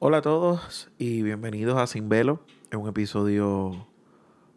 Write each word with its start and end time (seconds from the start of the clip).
Hola 0.00 0.18
a 0.18 0.22
todos 0.22 0.90
y 0.98 1.22
bienvenidos 1.22 1.78
a 1.78 1.86
Sin 1.86 2.08
Velo, 2.08 2.40
en 2.72 2.80
un 2.80 2.88
episodio, 2.88 3.86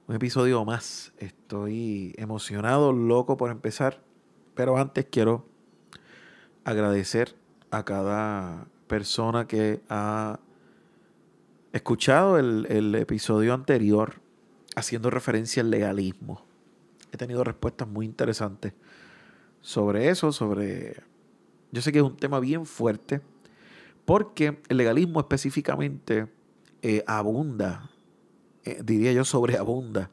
un 0.08 0.16
episodio 0.16 0.66
más. 0.66 1.14
Estoy 1.20 2.16
emocionado, 2.18 2.92
loco 2.92 3.38
por 3.38 3.52
empezar, 3.52 4.02
pero 4.56 4.78
antes 4.78 5.06
quiero 5.06 5.46
agradecer 6.66 7.36
a 7.70 7.86
cada 7.86 8.68
persona 8.88 9.48
que 9.48 9.80
ha 9.90 10.40
escuchado 11.72 12.40
el, 12.40 12.66
el 12.70 12.96
episodio 12.96 13.54
anterior 13.54 14.16
haciendo 14.76 15.12
referencia 15.12 15.62
al 15.62 15.70
legalismo. 15.70 16.42
He 17.12 17.18
tenido 17.18 17.44
respuestas 17.44 17.88
muy 17.88 18.08
interesantes 18.08 18.74
sobre 19.62 20.10
eso, 20.10 20.32
sobre... 20.32 20.96
Yo 21.72 21.82
sé 21.84 21.92
que 21.92 22.00
es 22.00 22.04
un 22.04 22.18
tema 22.18 22.40
bien 22.40 22.66
fuerte 22.66 23.22
porque 24.08 24.62
el 24.70 24.78
legalismo 24.78 25.20
específicamente 25.20 26.30
eh, 26.82 27.04
abunda, 27.08 27.92
eh, 28.64 28.80
diría 28.82 29.12
yo 29.12 29.26
sobreabunda, 29.26 30.12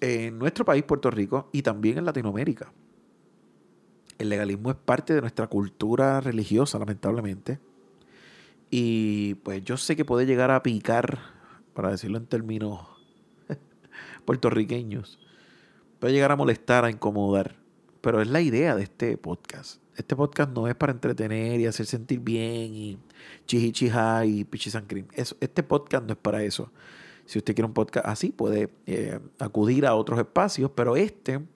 en 0.00 0.38
nuestro 0.38 0.64
país, 0.64 0.82
Puerto 0.84 1.10
Rico, 1.10 1.50
y 1.52 1.60
también 1.60 1.98
en 1.98 2.06
Latinoamérica. 2.06 2.72
El 4.16 4.30
legalismo 4.30 4.70
es 4.70 4.78
parte 4.78 5.12
de 5.12 5.20
nuestra 5.20 5.46
cultura 5.48 6.22
religiosa, 6.22 6.78
lamentablemente. 6.78 7.60
Y 8.70 9.34
pues 9.34 9.62
yo 9.62 9.76
sé 9.76 9.94
que 9.94 10.06
puede 10.06 10.24
llegar 10.24 10.50
a 10.50 10.62
picar, 10.62 11.18
para 11.74 11.90
decirlo 11.90 12.16
en 12.16 12.24
términos 12.24 12.80
puertorriqueños, 14.24 15.18
puede 15.98 16.14
llegar 16.14 16.32
a 16.32 16.36
molestar, 16.36 16.86
a 16.86 16.90
incomodar. 16.90 17.56
Pero 18.00 18.22
es 18.22 18.28
la 18.28 18.40
idea 18.40 18.74
de 18.74 18.84
este 18.84 19.18
podcast. 19.18 19.82
Este 20.00 20.16
podcast 20.16 20.50
no 20.50 20.66
es 20.66 20.74
para 20.74 20.92
entretener 20.92 21.60
y 21.60 21.66
hacer 21.66 21.84
sentir 21.84 22.20
bien 22.20 22.74
y 22.74 22.98
chihichija 23.44 24.24
y 24.24 24.44
pichisancrin. 24.44 25.06
Este 25.12 25.62
podcast 25.62 26.06
no 26.06 26.14
es 26.14 26.18
para 26.18 26.42
eso. 26.42 26.72
Si 27.26 27.36
usted 27.36 27.54
quiere 27.54 27.66
un 27.66 27.74
podcast 27.74 28.06
así, 28.06 28.30
puede 28.30 28.70
eh, 28.86 29.20
acudir 29.38 29.84
a 29.84 29.94
otros 29.94 30.18
espacios, 30.18 30.70
pero 30.74 30.96
este, 30.96 31.46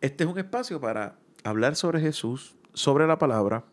este 0.00 0.24
es 0.24 0.30
un 0.30 0.38
espacio 0.38 0.80
para 0.80 1.18
hablar 1.44 1.76
sobre 1.76 2.00
Jesús, 2.00 2.56
sobre 2.72 3.06
la 3.06 3.18
palabra 3.18 3.66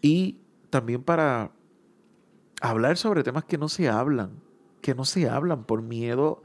y 0.00 0.38
también 0.70 1.02
para 1.02 1.52
hablar 2.62 2.96
sobre 2.96 3.22
temas 3.22 3.44
que 3.44 3.58
no 3.58 3.68
se 3.68 3.90
hablan, 3.90 4.40
que 4.80 4.94
no 4.94 5.04
se 5.04 5.28
hablan 5.28 5.64
por 5.64 5.82
miedo, 5.82 6.42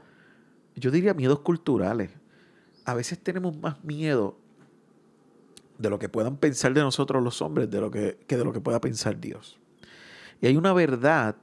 yo 0.76 0.90
diría 0.90 1.14
miedos 1.14 1.40
culturales. 1.40 2.10
A 2.84 2.92
veces 2.92 3.18
tenemos 3.18 3.56
más 3.56 3.82
miedo 3.82 4.36
de 5.78 5.90
lo 5.90 5.98
que 5.98 6.08
puedan 6.08 6.36
pensar 6.36 6.74
de 6.74 6.80
nosotros 6.80 7.22
los 7.22 7.40
hombres 7.40 7.70
de 7.70 7.80
lo 7.80 7.90
que, 7.90 8.18
de 8.28 8.44
lo 8.44 8.52
que 8.52 8.60
pueda 8.60 8.80
pensar 8.80 9.18
Dios. 9.20 9.58
Y 10.40 10.46
hay 10.46 10.56
una 10.56 10.72
verdad 10.72 11.36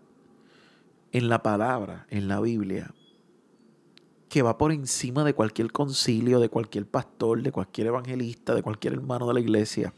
en 1.11 1.29
la 1.29 1.41
palabra, 1.41 2.05
en 2.09 2.27
la 2.27 2.41
Biblia, 2.41 2.93
que 4.29 4.41
va 4.41 4.57
por 4.57 4.73
encima 4.73 5.23
de 5.23 5.33
cualquier 5.33 5.71
concilio, 5.71 6.39
de 6.39 6.49
cualquier 6.49 6.85
pastor, 6.85 7.41
de 7.41 7.51
cualquier 7.51 7.87
evangelista, 7.87 8.53
de 8.53 8.61
cualquier 8.61 8.93
hermano 8.93 9.27
de 9.27 9.33
la 9.33 9.39
iglesia. 9.39 9.93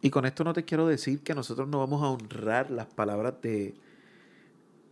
Y 0.00 0.10
con 0.10 0.26
esto 0.26 0.44
no 0.44 0.52
te 0.52 0.64
quiero 0.64 0.86
decir 0.86 1.22
que 1.22 1.34
nosotros 1.34 1.66
no 1.68 1.80
vamos 1.80 2.02
a 2.02 2.08
honrar 2.08 2.70
las 2.70 2.86
palabras 2.86 3.34
de, 3.42 3.74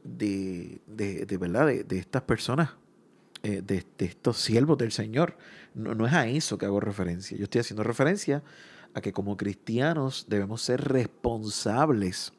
de, 0.03 0.81
de, 0.87 1.37
verdad, 1.37 1.67
de, 1.67 1.99
estas 1.99 2.23
personas, 2.23 2.71
eh, 3.47 3.63
de, 3.65 3.87
estos 4.05 4.39
siervos 4.39 4.77
del 4.77 4.91
Señor. 4.91 5.37
No, 5.73 5.95
no 5.95 6.05
es 6.05 6.13
a 6.13 6.27
eso 6.27 6.59
que 6.59 6.67
hago 6.67 6.81
referencia. 6.81 7.39
Yo 7.39 7.45
estoy 7.45 7.61
haciendo 7.61 7.85
referencia 7.85 8.43
a 8.93 9.01
que 9.01 9.13
como 9.13 9.37
cristianos 9.37 10.27
debemos 10.29 10.63
ser 10.63 10.81
responsables 10.81 12.33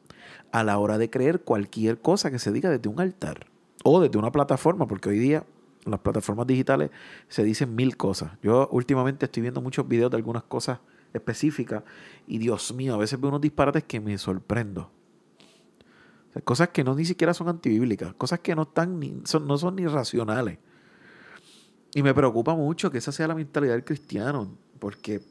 a 0.52 0.62
la 0.64 0.76
hora 0.76 0.98
de 0.98 1.08
creer 1.08 1.40
cualquier 1.40 1.98
cosa 1.98 2.30
que 2.30 2.38
se 2.38 2.52
diga 2.52 2.68
desde 2.68 2.90
un 2.90 3.00
altar 3.00 3.46
o 3.84 4.02
desde 4.02 4.18
una 4.18 4.30
plataforma, 4.30 4.86
porque 4.86 5.08
hoy 5.08 5.18
día 5.18 5.46
en 5.86 5.92
las 5.92 6.00
plataformas 6.00 6.46
digitales 6.46 6.90
se 7.28 7.42
dicen 7.42 7.74
mil 7.74 7.96
cosas. 7.96 8.32
Yo 8.42 8.68
últimamente 8.70 9.24
estoy 9.24 9.40
viendo 9.40 9.62
muchos 9.62 9.88
videos 9.88 10.10
de 10.10 10.18
algunas 10.18 10.42
cosas 10.42 10.80
específicas 11.14 11.84
y 12.26 12.36
Dios 12.36 12.74
mío, 12.74 12.92
a 12.92 12.98
veces 12.98 13.18
veo 13.18 13.30
unos 13.30 13.40
disparates 13.40 13.84
que 13.84 13.98
me 13.98 14.18
sorprendo. 14.18 14.90
cosas 16.44 16.68
que 16.68 16.84
no 16.84 16.94
ni 16.94 17.06
siquiera 17.06 17.32
son 17.32 17.48
antibíblicas, 17.48 18.12
cosas 18.12 18.40
que 18.40 18.54
no, 18.54 18.64
están 18.64 19.00
ni, 19.00 19.22
son, 19.24 19.46
no 19.46 19.56
son 19.56 19.76
ni 19.76 19.86
racionales. 19.86 20.58
Y 21.94 22.02
me 22.02 22.14
preocupa 22.14 22.54
mucho 22.54 22.90
que 22.90 22.98
esa 22.98 23.12
sea 23.12 23.28
la 23.28 23.34
mentalidad 23.34 23.72
del 23.72 23.84
cristiano, 23.84 24.50
porque 24.78 25.22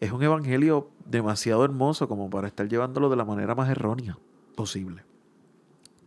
es 0.00 0.12
un 0.12 0.22
evangelio 0.22 0.90
demasiado 1.04 1.64
hermoso 1.64 2.08
como 2.08 2.28
para 2.30 2.48
estar 2.48 2.68
llevándolo 2.68 3.08
de 3.08 3.16
la 3.16 3.24
manera 3.24 3.54
más 3.54 3.68
errónea 3.70 4.18
posible. 4.54 5.02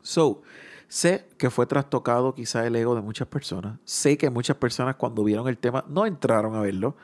So, 0.02 0.42
sé 0.88 1.28
que 1.38 1.50
fue 1.50 1.66
trastocado 1.66 2.34
quizá 2.34 2.66
el 2.66 2.76
ego 2.76 2.96
de 2.96 3.02
muchas 3.02 3.28
personas. 3.28 3.80
Sé 3.86 4.18
que 4.18 4.30
muchas 4.30 4.58
personas 4.58 4.96
cuando 4.96 5.24
vieron 5.24 5.48
el 5.48 5.58
tema 5.58 5.86
no 5.88 6.06
entraron 6.06 6.56
a 6.56 6.62
verlo. 6.62 6.96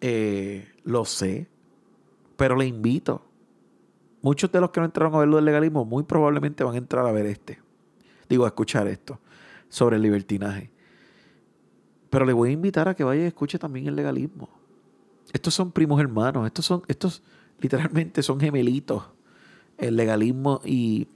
Eh, 0.00 0.70
lo 0.84 1.04
sé, 1.04 1.48
pero 2.36 2.56
le 2.56 2.66
invito. 2.66 3.22
Muchos 4.22 4.50
de 4.52 4.60
los 4.60 4.70
que 4.70 4.80
no 4.80 4.86
entraron 4.86 5.14
a 5.14 5.18
verlo 5.18 5.36
del 5.36 5.44
legalismo 5.44 5.84
muy 5.84 6.02
probablemente 6.02 6.64
van 6.64 6.74
a 6.74 6.78
entrar 6.78 7.06
a 7.06 7.12
ver 7.12 7.26
este. 7.26 7.60
Digo, 8.28 8.44
a 8.44 8.48
escuchar 8.48 8.86
esto 8.88 9.20
sobre 9.68 9.96
el 9.96 10.02
libertinaje. 10.02 10.70
Pero 12.14 12.26
le 12.26 12.32
voy 12.32 12.50
a 12.50 12.52
invitar 12.52 12.88
a 12.88 12.94
que 12.94 13.02
vaya 13.02 13.24
y 13.24 13.26
escuche 13.26 13.58
también 13.58 13.88
el 13.88 13.96
legalismo. 13.96 14.48
Estos 15.32 15.52
son 15.52 15.72
primos 15.72 16.00
hermanos, 16.00 16.46
estos 16.46 16.64
son, 16.64 16.84
estos 16.86 17.24
literalmente 17.58 18.22
son 18.22 18.38
gemelitos. 18.38 19.02
El 19.78 19.96
legalismo 19.96 20.60
y, 20.64 21.08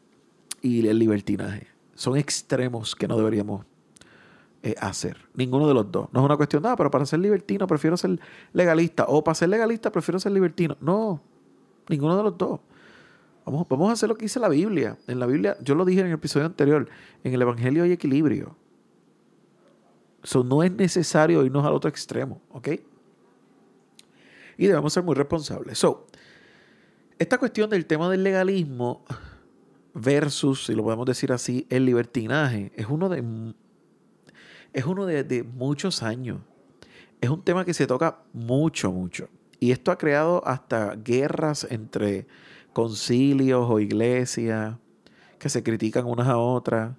el 0.60 0.98
libertinaje. 0.98 1.68
Son 1.94 2.16
extremos 2.16 2.96
que 2.96 3.06
no 3.06 3.16
deberíamos 3.16 3.64
eh, 4.64 4.74
hacer. 4.80 5.18
Ninguno 5.34 5.68
de 5.68 5.74
los 5.74 5.88
dos. 5.92 6.08
No 6.12 6.18
es 6.18 6.26
una 6.26 6.36
cuestión, 6.36 6.64
nada, 6.64 6.74
pero 6.74 6.90
para 6.90 7.06
ser 7.06 7.20
libertino 7.20 7.68
prefiero 7.68 7.96
ser 7.96 8.18
legalista. 8.52 9.04
O 9.06 9.22
para 9.22 9.36
ser 9.36 9.50
legalista 9.50 9.92
prefiero 9.92 10.18
ser 10.18 10.32
libertino. 10.32 10.76
No, 10.80 11.20
ninguno 11.88 12.16
de 12.16 12.24
los 12.24 12.36
dos. 12.36 12.58
Vamos, 13.46 13.68
vamos 13.68 13.90
a 13.90 13.92
hacer 13.92 14.08
lo 14.08 14.16
que 14.16 14.24
dice 14.24 14.40
la 14.40 14.48
Biblia. 14.48 14.98
En 15.06 15.20
la 15.20 15.26
Biblia, 15.26 15.56
yo 15.62 15.76
lo 15.76 15.84
dije 15.84 16.00
en 16.00 16.08
el 16.08 16.14
episodio 16.14 16.46
anterior, 16.46 16.88
en 17.22 17.34
el 17.34 17.40
Evangelio 17.40 17.84
hay 17.84 17.92
equilibrio. 17.92 18.56
Eso 20.28 20.44
no 20.44 20.62
es 20.62 20.70
necesario 20.70 21.42
irnos 21.42 21.64
al 21.64 21.72
otro 21.72 21.88
extremo, 21.88 22.42
¿ok? 22.50 22.68
Y 24.58 24.66
debemos 24.66 24.92
ser 24.92 25.02
muy 25.02 25.14
responsables. 25.14 25.78
So, 25.78 26.06
esta 27.18 27.38
cuestión 27.38 27.70
del 27.70 27.86
tema 27.86 28.10
del 28.10 28.24
legalismo 28.24 29.06
versus, 29.94 30.66
si 30.66 30.74
lo 30.74 30.82
podemos 30.82 31.06
decir 31.06 31.32
así, 31.32 31.66
el 31.70 31.86
libertinaje, 31.86 32.72
es 32.76 32.88
uno 32.90 33.08
de, 33.08 33.54
es 34.74 34.84
uno 34.84 35.06
de, 35.06 35.24
de 35.24 35.44
muchos 35.44 36.02
años. 36.02 36.40
Es 37.22 37.30
un 37.30 37.42
tema 37.42 37.64
que 37.64 37.72
se 37.72 37.86
toca 37.86 38.18
mucho, 38.34 38.92
mucho. 38.92 39.30
Y 39.60 39.70
esto 39.70 39.90
ha 39.92 39.96
creado 39.96 40.46
hasta 40.46 40.94
guerras 40.94 41.66
entre 41.70 42.26
concilios 42.74 43.66
o 43.66 43.80
iglesias 43.80 44.76
que 45.38 45.48
se 45.48 45.62
critican 45.62 46.04
unas 46.04 46.28
a 46.28 46.36
otras. 46.36 46.94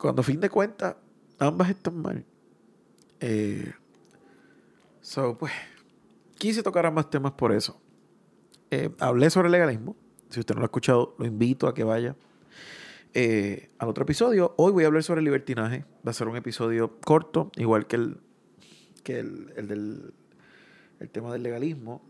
Cuando 0.00 0.22
a 0.22 0.24
fin 0.24 0.40
de 0.40 0.50
cuentas 0.50 0.96
ambas 1.40 1.70
están 1.70 2.00
mal. 2.00 2.24
Eh, 3.18 3.72
so, 5.00 5.36
pues, 5.36 5.52
quise 6.38 6.62
tocar 6.62 6.86
ambas 6.86 7.10
temas 7.10 7.32
por 7.32 7.52
eso. 7.52 7.80
Eh, 8.70 8.90
hablé 9.00 9.30
sobre 9.30 9.46
el 9.46 9.52
legalismo. 9.52 9.96
Si 10.28 10.38
usted 10.38 10.54
no 10.54 10.60
lo 10.60 10.66
ha 10.66 10.68
escuchado, 10.68 11.16
lo 11.18 11.26
invito 11.26 11.66
a 11.66 11.74
que 11.74 11.82
vaya 11.82 12.14
eh, 13.14 13.70
al 13.78 13.88
otro 13.88 14.04
episodio. 14.04 14.54
Hoy 14.58 14.70
voy 14.70 14.84
a 14.84 14.86
hablar 14.86 15.02
sobre 15.02 15.20
el 15.20 15.24
libertinaje. 15.24 15.84
Va 16.06 16.12
a 16.12 16.14
ser 16.14 16.28
un 16.28 16.36
episodio 16.36 17.00
corto, 17.00 17.50
igual 17.56 17.86
que 17.88 17.96
el, 17.96 18.18
que 19.02 19.18
el, 19.18 19.52
el 19.56 19.66
del 19.66 20.14
el 21.00 21.08
tema 21.08 21.32
del 21.32 21.42
legalismo. 21.42 22.02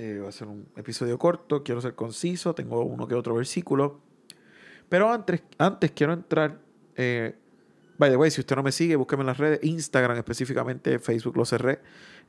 va 0.00 0.28
a 0.28 0.32
ser 0.32 0.48
un 0.48 0.66
episodio 0.76 1.16
corto. 1.16 1.62
Quiero 1.62 1.80
ser 1.80 1.94
conciso. 1.94 2.54
Tengo 2.54 2.82
uno 2.82 3.06
que 3.06 3.14
otro 3.14 3.36
versículo. 3.36 4.00
Pero 4.88 5.10
antes, 5.12 5.44
antes 5.56 5.92
quiero 5.92 6.12
entrar 6.12 6.60
By 8.00 8.08
the 8.08 8.16
way, 8.16 8.30
si 8.30 8.40
usted 8.40 8.56
no 8.56 8.62
me 8.62 8.72
sigue, 8.72 8.96
búsqueme 8.96 9.20
en 9.20 9.26
las 9.26 9.36
redes. 9.36 9.60
Instagram 9.62 10.16
específicamente, 10.16 10.98
Facebook 10.98 11.36
lo 11.36 11.44
cerré. 11.44 11.80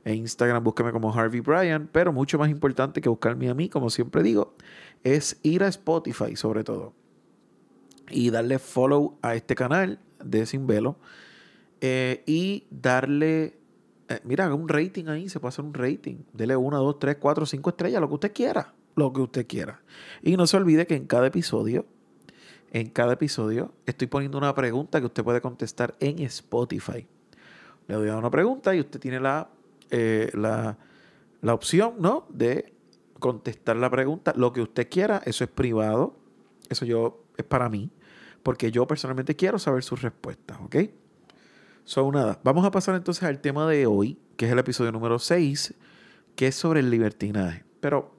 En 0.04 0.16
Instagram 0.16 0.62
búsqueme 0.62 0.92
como 0.92 1.10
Harvey 1.14 1.40
Bryan. 1.40 1.88
Pero 1.90 2.12
mucho 2.12 2.38
más 2.38 2.50
importante 2.50 3.00
que 3.00 3.08
buscarme 3.08 3.48
a 3.48 3.54
mí, 3.54 3.70
como 3.70 3.88
siempre 3.88 4.22
digo, 4.22 4.54
es 5.02 5.40
ir 5.42 5.64
a 5.64 5.68
Spotify 5.68 6.36
sobre 6.36 6.62
todo. 6.62 6.92
Y 8.10 8.28
darle 8.28 8.58
follow 8.58 9.18
a 9.22 9.34
este 9.34 9.54
canal 9.54 9.98
de 10.22 10.44
Sin 10.44 10.66
Velo. 10.66 10.98
Eh, 11.80 12.22
y 12.26 12.66
darle... 12.68 13.58
Eh, 14.10 14.20
mira, 14.24 14.54
un 14.54 14.68
rating 14.68 15.06
ahí, 15.06 15.30
se 15.30 15.40
puede 15.40 15.54
hacer 15.54 15.64
un 15.64 15.72
rating. 15.72 16.16
Dele 16.34 16.54
una, 16.54 16.76
dos, 16.76 16.98
tres, 16.98 17.16
cuatro, 17.18 17.46
cinco 17.46 17.70
estrellas, 17.70 17.98
lo 17.98 18.08
que 18.08 18.14
usted 18.14 18.32
quiera. 18.34 18.74
Lo 18.94 19.10
que 19.10 19.22
usted 19.22 19.46
quiera. 19.46 19.80
Y 20.22 20.36
no 20.36 20.46
se 20.46 20.58
olvide 20.58 20.86
que 20.86 20.96
en 20.96 21.06
cada 21.06 21.28
episodio 21.28 21.86
en 22.72 22.88
cada 22.88 23.12
episodio 23.12 23.72
estoy 23.84 24.08
poniendo 24.08 24.38
una 24.38 24.54
pregunta 24.54 24.98
que 24.98 25.06
usted 25.06 25.22
puede 25.22 25.42
contestar 25.42 25.94
en 26.00 26.20
Spotify. 26.20 27.06
Le 27.86 27.94
doy 27.94 28.08
a 28.08 28.16
una 28.16 28.30
pregunta 28.30 28.74
y 28.74 28.80
usted 28.80 28.98
tiene 28.98 29.20
la, 29.20 29.50
eh, 29.90 30.30
la, 30.32 30.78
opción 31.52 31.96
¿no? 31.98 32.26
de 32.30 32.72
contestar 33.18 33.76
la 33.76 33.90
pregunta. 33.90 34.32
Lo 34.36 34.54
que 34.54 34.62
usted 34.62 34.88
quiera, 34.88 35.20
eso 35.26 35.44
es 35.44 35.50
privado. 35.50 36.16
Eso 36.70 36.86
yo 36.86 37.24
es 37.36 37.44
para 37.44 37.68
mí. 37.68 37.90
Porque 38.42 38.72
yo 38.72 38.86
personalmente 38.86 39.36
quiero 39.36 39.58
saber 39.58 39.84
sus 39.84 40.00
respuestas, 40.00 40.58
¿ok? 40.64 40.76
So, 41.84 42.10
nada, 42.10 42.40
vamos 42.42 42.64
a 42.64 42.70
pasar 42.70 42.94
entonces 42.94 43.22
al 43.24 43.40
tema 43.40 43.68
de 43.68 43.86
hoy, 43.86 44.18
que 44.36 44.46
es 44.46 44.52
el 44.52 44.58
episodio 44.58 44.92
número 44.92 45.18
6, 45.18 45.74
que 46.34 46.46
es 46.46 46.54
sobre 46.54 46.80
el 46.80 46.88
libertinaje. 46.88 47.64
Pero, 47.80 48.14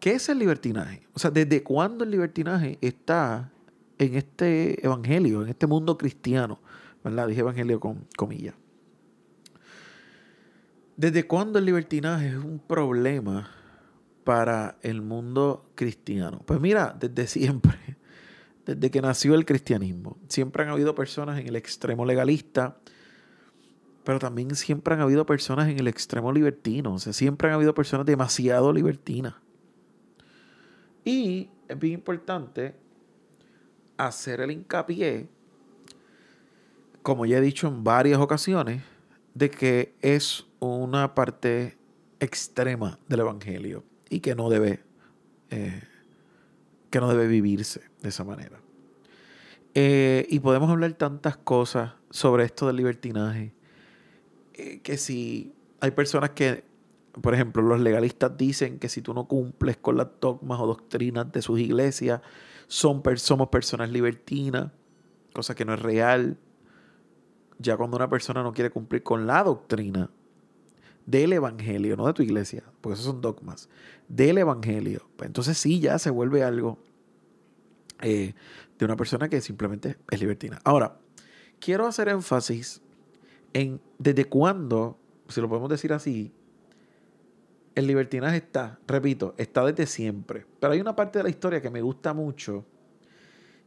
¿qué 0.00 0.12
es 0.12 0.28
el 0.28 0.38
libertinaje? 0.38 1.06
O 1.14 1.18
sea, 1.18 1.30
¿desde 1.30 1.62
cuándo 1.62 2.04
el 2.04 2.10
libertinaje 2.10 2.78
está 2.80 3.52
en 4.00 4.14
este 4.14 4.84
evangelio, 4.84 5.42
en 5.42 5.50
este 5.50 5.66
mundo 5.66 5.98
cristiano? 5.98 6.58
¿Verdad? 7.04 7.28
Dije 7.28 7.40
evangelio 7.40 7.78
con 7.80 8.06
comillas. 8.16 8.54
¿Desde 10.96 11.26
cuándo 11.26 11.58
el 11.58 11.66
libertinaje 11.66 12.28
es 12.28 12.36
un 12.36 12.58
problema 12.58 13.50
para 14.24 14.78
el 14.82 15.02
mundo 15.02 15.70
cristiano? 15.74 16.42
Pues 16.46 16.60
mira, 16.60 16.96
desde 16.98 17.26
siempre, 17.26 17.78
desde 18.66 18.90
que 18.90 19.02
nació 19.02 19.34
el 19.34 19.44
cristianismo, 19.44 20.18
siempre 20.28 20.62
han 20.62 20.70
habido 20.70 20.94
personas 20.94 21.38
en 21.38 21.46
el 21.46 21.56
extremo 21.56 22.04
legalista, 22.04 22.78
pero 24.04 24.18
también 24.18 24.54
siempre 24.54 24.94
han 24.94 25.00
habido 25.00 25.26
personas 25.26 25.68
en 25.68 25.78
el 25.78 25.88
extremo 25.88 26.32
libertino, 26.32 26.94
o 26.94 26.98
sea, 26.98 27.12
siempre 27.12 27.48
han 27.48 27.54
habido 27.54 27.74
personas 27.74 28.06
demasiado 28.06 28.72
libertinas. 28.72 29.34
Y 31.04 31.50
es 31.68 31.78
bien 31.78 31.94
importante 31.94 32.74
hacer 34.06 34.40
el 34.40 34.50
hincapié, 34.50 35.28
como 37.02 37.26
ya 37.26 37.38
he 37.38 37.40
dicho 37.40 37.68
en 37.68 37.84
varias 37.84 38.20
ocasiones, 38.20 38.82
de 39.34 39.50
que 39.50 39.94
es 40.00 40.46
una 40.58 41.14
parte 41.14 41.78
extrema 42.18 42.98
del 43.08 43.20
Evangelio 43.20 43.84
y 44.08 44.20
que 44.20 44.34
no 44.34 44.50
debe, 44.50 44.80
eh, 45.50 45.82
que 46.90 47.00
no 47.00 47.08
debe 47.08 47.26
vivirse 47.26 47.82
de 48.02 48.08
esa 48.08 48.24
manera. 48.24 48.60
Eh, 49.74 50.26
y 50.28 50.40
podemos 50.40 50.68
hablar 50.68 50.92
tantas 50.94 51.36
cosas 51.36 51.92
sobre 52.10 52.44
esto 52.44 52.66
del 52.66 52.76
libertinaje, 52.76 53.52
eh, 54.54 54.80
que 54.82 54.96
si 54.96 55.54
hay 55.80 55.92
personas 55.92 56.30
que, 56.30 56.64
por 57.22 57.34
ejemplo, 57.34 57.62
los 57.62 57.80
legalistas 57.80 58.36
dicen 58.36 58.78
que 58.78 58.88
si 58.88 59.00
tú 59.00 59.14
no 59.14 59.28
cumples 59.28 59.76
con 59.76 59.96
las 59.96 60.08
dogmas 60.20 60.58
o 60.60 60.66
doctrinas 60.66 61.30
de 61.30 61.40
sus 61.40 61.60
iglesias, 61.60 62.20
son, 62.70 63.02
somos 63.16 63.48
personas 63.48 63.90
libertinas, 63.90 64.70
cosa 65.32 65.56
que 65.56 65.64
no 65.64 65.74
es 65.74 65.82
real. 65.82 66.38
Ya 67.58 67.76
cuando 67.76 67.96
una 67.96 68.08
persona 68.08 68.44
no 68.44 68.52
quiere 68.52 68.70
cumplir 68.70 69.02
con 69.02 69.26
la 69.26 69.42
doctrina 69.42 70.08
del 71.04 71.32
Evangelio, 71.32 71.96
no 71.96 72.06
de 72.06 72.12
tu 72.12 72.22
iglesia, 72.22 72.62
porque 72.80 72.94
esos 72.94 73.06
son 73.06 73.20
dogmas, 73.20 73.68
del 74.06 74.38
Evangelio, 74.38 75.10
pues 75.16 75.26
entonces 75.26 75.58
sí 75.58 75.80
ya 75.80 75.98
se 75.98 76.10
vuelve 76.10 76.44
algo 76.44 76.78
eh, 78.02 78.34
de 78.78 78.84
una 78.84 78.94
persona 78.94 79.28
que 79.28 79.40
simplemente 79.40 79.96
es 80.08 80.20
libertina. 80.20 80.60
Ahora, 80.62 80.96
quiero 81.58 81.88
hacer 81.88 82.08
énfasis 82.08 82.82
en 83.52 83.80
desde 83.98 84.26
cuándo, 84.26 84.96
si 85.28 85.40
lo 85.40 85.48
podemos 85.48 85.70
decir 85.70 85.92
así, 85.92 86.32
el 87.74 87.86
libertinaje 87.86 88.38
está, 88.38 88.78
repito, 88.86 89.34
está 89.38 89.64
desde 89.64 89.86
siempre. 89.86 90.46
Pero 90.58 90.72
hay 90.72 90.80
una 90.80 90.96
parte 90.96 91.18
de 91.18 91.24
la 91.24 91.30
historia 91.30 91.60
que 91.60 91.70
me 91.70 91.82
gusta 91.82 92.12
mucho 92.12 92.64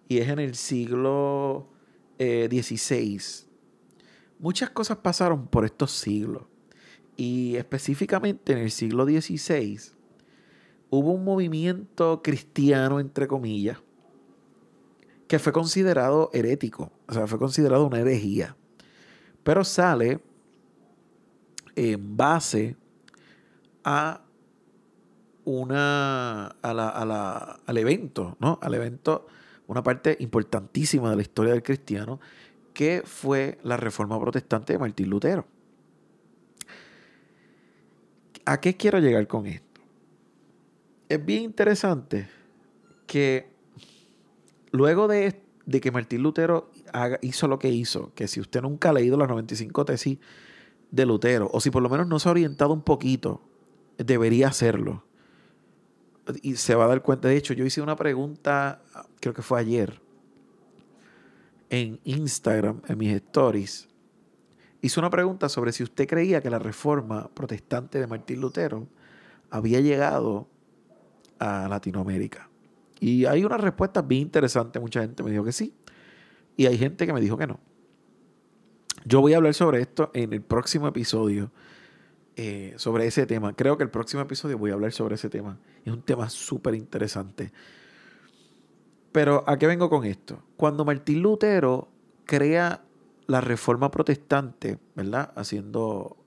y 0.07 0.17
es 0.17 0.29
en 0.29 0.39
el 0.39 0.55
siglo 0.55 1.69
XVI. 2.17 3.17
Eh, 3.17 3.53
Muchas 4.39 4.71
cosas 4.71 4.97
pasaron 4.97 5.47
por 5.47 5.63
estos 5.63 5.91
siglos. 5.91 6.44
Y 7.15 7.55
específicamente 7.55 8.53
en 8.53 8.59
el 8.59 8.71
siglo 8.71 9.05
XVI 9.05 9.79
hubo 10.89 11.11
un 11.11 11.23
movimiento 11.23 12.21
cristiano, 12.21 13.00
entre 13.00 13.27
comillas, 13.27 13.77
que 15.27 15.39
fue 15.39 15.51
considerado 15.53 16.29
herético, 16.33 16.91
o 17.07 17.13
sea, 17.13 17.25
fue 17.25 17.39
considerado 17.39 17.88
una 17.88 18.00
herejía, 18.00 18.55
pero 19.44 19.63
sale 19.63 20.19
en 21.75 22.17
base 22.17 22.75
a 23.83 24.21
una 25.45 26.47
al 26.47 27.77
evento, 27.77 28.38
¿no? 28.39 28.59
Al 28.62 28.74
evento, 28.74 29.27
una 29.68 29.83
parte 29.83 30.15
importantísima 30.19 31.09
de 31.09 31.15
la 31.18 31.21
historia 31.21 31.53
del 31.53 31.63
cristiano, 31.63 32.19
que 32.74 33.03
fue 33.06 33.59
la 33.63 33.77
reforma 33.77 34.19
protestante 34.19 34.74
de 34.74 34.80
Martín 34.80 35.09
Lutero. 35.09 35.45
¿A 38.45 38.59
qué 38.59 38.75
quiero 38.75 39.00
llegar 39.00 39.27
con 39.27 39.45
esto? 39.45 39.81
Es 41.07 41.24
bien 41.24 41.44
interesante 41.44 42.27
que 43.07 43.47
luego 44.71 45.07
de, 45.07 45.41
que 45.81 45.91
Martín 45.91 46.24
Lutero 46.24 46.69
hizo 47.21 47.47
lo 47.47 47.59
que 47.59 47.69
hizo, 47.69 48.12
que 48.15 48.27
si 48.27 48.41
usted 48.41 48.62
nunca 48.62 48.89
ha 48.89 48.94
leído 48.94 49.18
las 49.18 49.29
95 49.29 49.86
tesis 49.86 50.18
de 50.91 51.06
Lutero, 51.06 51.50
o 51.53 51.62
si 51.62 51.69
por 51.69 51.81
lo 51.81 51.89
menos 51.89 52.07
no 52.07 52.19
se 52.19 52.27
ha 52.27 52.31
orientado 52.31 52.74
un 52.74 52.81
poquito, 52.81 53.41
debería 53.98 54.48
hacerlo. 54.48 55.04
Y 56.42 56.56
se 56.56 56.75
va 56.75 56.86
a 56.86 56.88
dar 56.88 57.01
cuenta. 57.01 57.28
De 57.28 57.36
hecho, 57.36 57.54
yo 57.54 57.66
hice 57.66 57.81
una 57.81 57.95
pregunta, 57.95 58.81
creo 59.19 59.34
que 59.34 59.42
fue 59.42 59.60
ayer, 59.60 60.01
en 61.69 62.00
Instagram, 62.04 62.81
en 62.88 62.98
mis 62.98 63.13
stories, 63.16 63.90
hizo 64.81 65.01
una 65.01 65.10
pregunta 65.10 65.50
sobre 65.50 65.72
si 65.72 65.84
usted 65.84 66.07
creía 66.07 66.42
que 66.42 66.50
la 66.50 66.60
reforma 66.60 67.30
protestante 67.34 68.00
de 68.00 68.07
Martín 68.07 68.42
Lutero 68.42 68.88
había 69.50 69.80
llegado 69.80 70.48
a 71.39 71.68
Latinoamérica. 71.68 72.50
Y 73.00 73.25
hay 73.25 73.44
una 73.44 73.57
respuesta 73.57 74.01
bien 74.01 74.22
interesante. 74.22 74.80
Mucha 74.80 75.01
gente 75.01 75.24
me 75.24 75.31
dijo 75.31 75.44
que 75.44 75.51
sí. 75.51 75.74
Y 76.56 76.68
hay 76.68 76.78
gente 76.78 77.06
que 77.06 77.13
me 77.13 77.22
dijo 77.22 77.38
que 77.38 77.48
no. 77.48 77.60
Yo 79.06 79.19
voy 79.19 79.34
a 79.34 79.38
hablar 79.38 79.54
sobre 79.54 79.81
esto 79.81 80.10
en 80.13 80.31
el 80.31 80.42
próximo 80.42 80.88
episodio. 80.88 81.51
Eh, 82.35 82.74
sobre 82.77 83.06
ese 83.06 83.27
tema. 83.27 83.53
Creo 83.53 83.77
que 83.77 83.83
el 83.83 83.91
próximo 83.91 84.24
episodio 84.24 84.57
voy 84.57 84.71
a 84.71 84.74
hablar 84.74 84.91
sobre 84.91 85.15
ese 85.15 85.30
tema. 85.30 85.59
Es 85.85 85.94
un 85.94 86.01
tema 86.01 86.30
súper 86.30 86.74
interesante. 86.74 87.51
Pero 89.12 89.44
¿a 89.45 89.59
qué 89.59 89.68
vengo 89.68 89.88
con 89.88 90.03
esto? 90.03 90.41
Cuando 90.57 90.83
Martín 90.83 91.21
Lutero 91.21 91.89
crea 92.25 92.81
la 93.27 93.39
reforma 93.39 93.91
protestante, 93.91 94.79
¿verdad? 94.96 95.31
Haciendo 95.36 96.17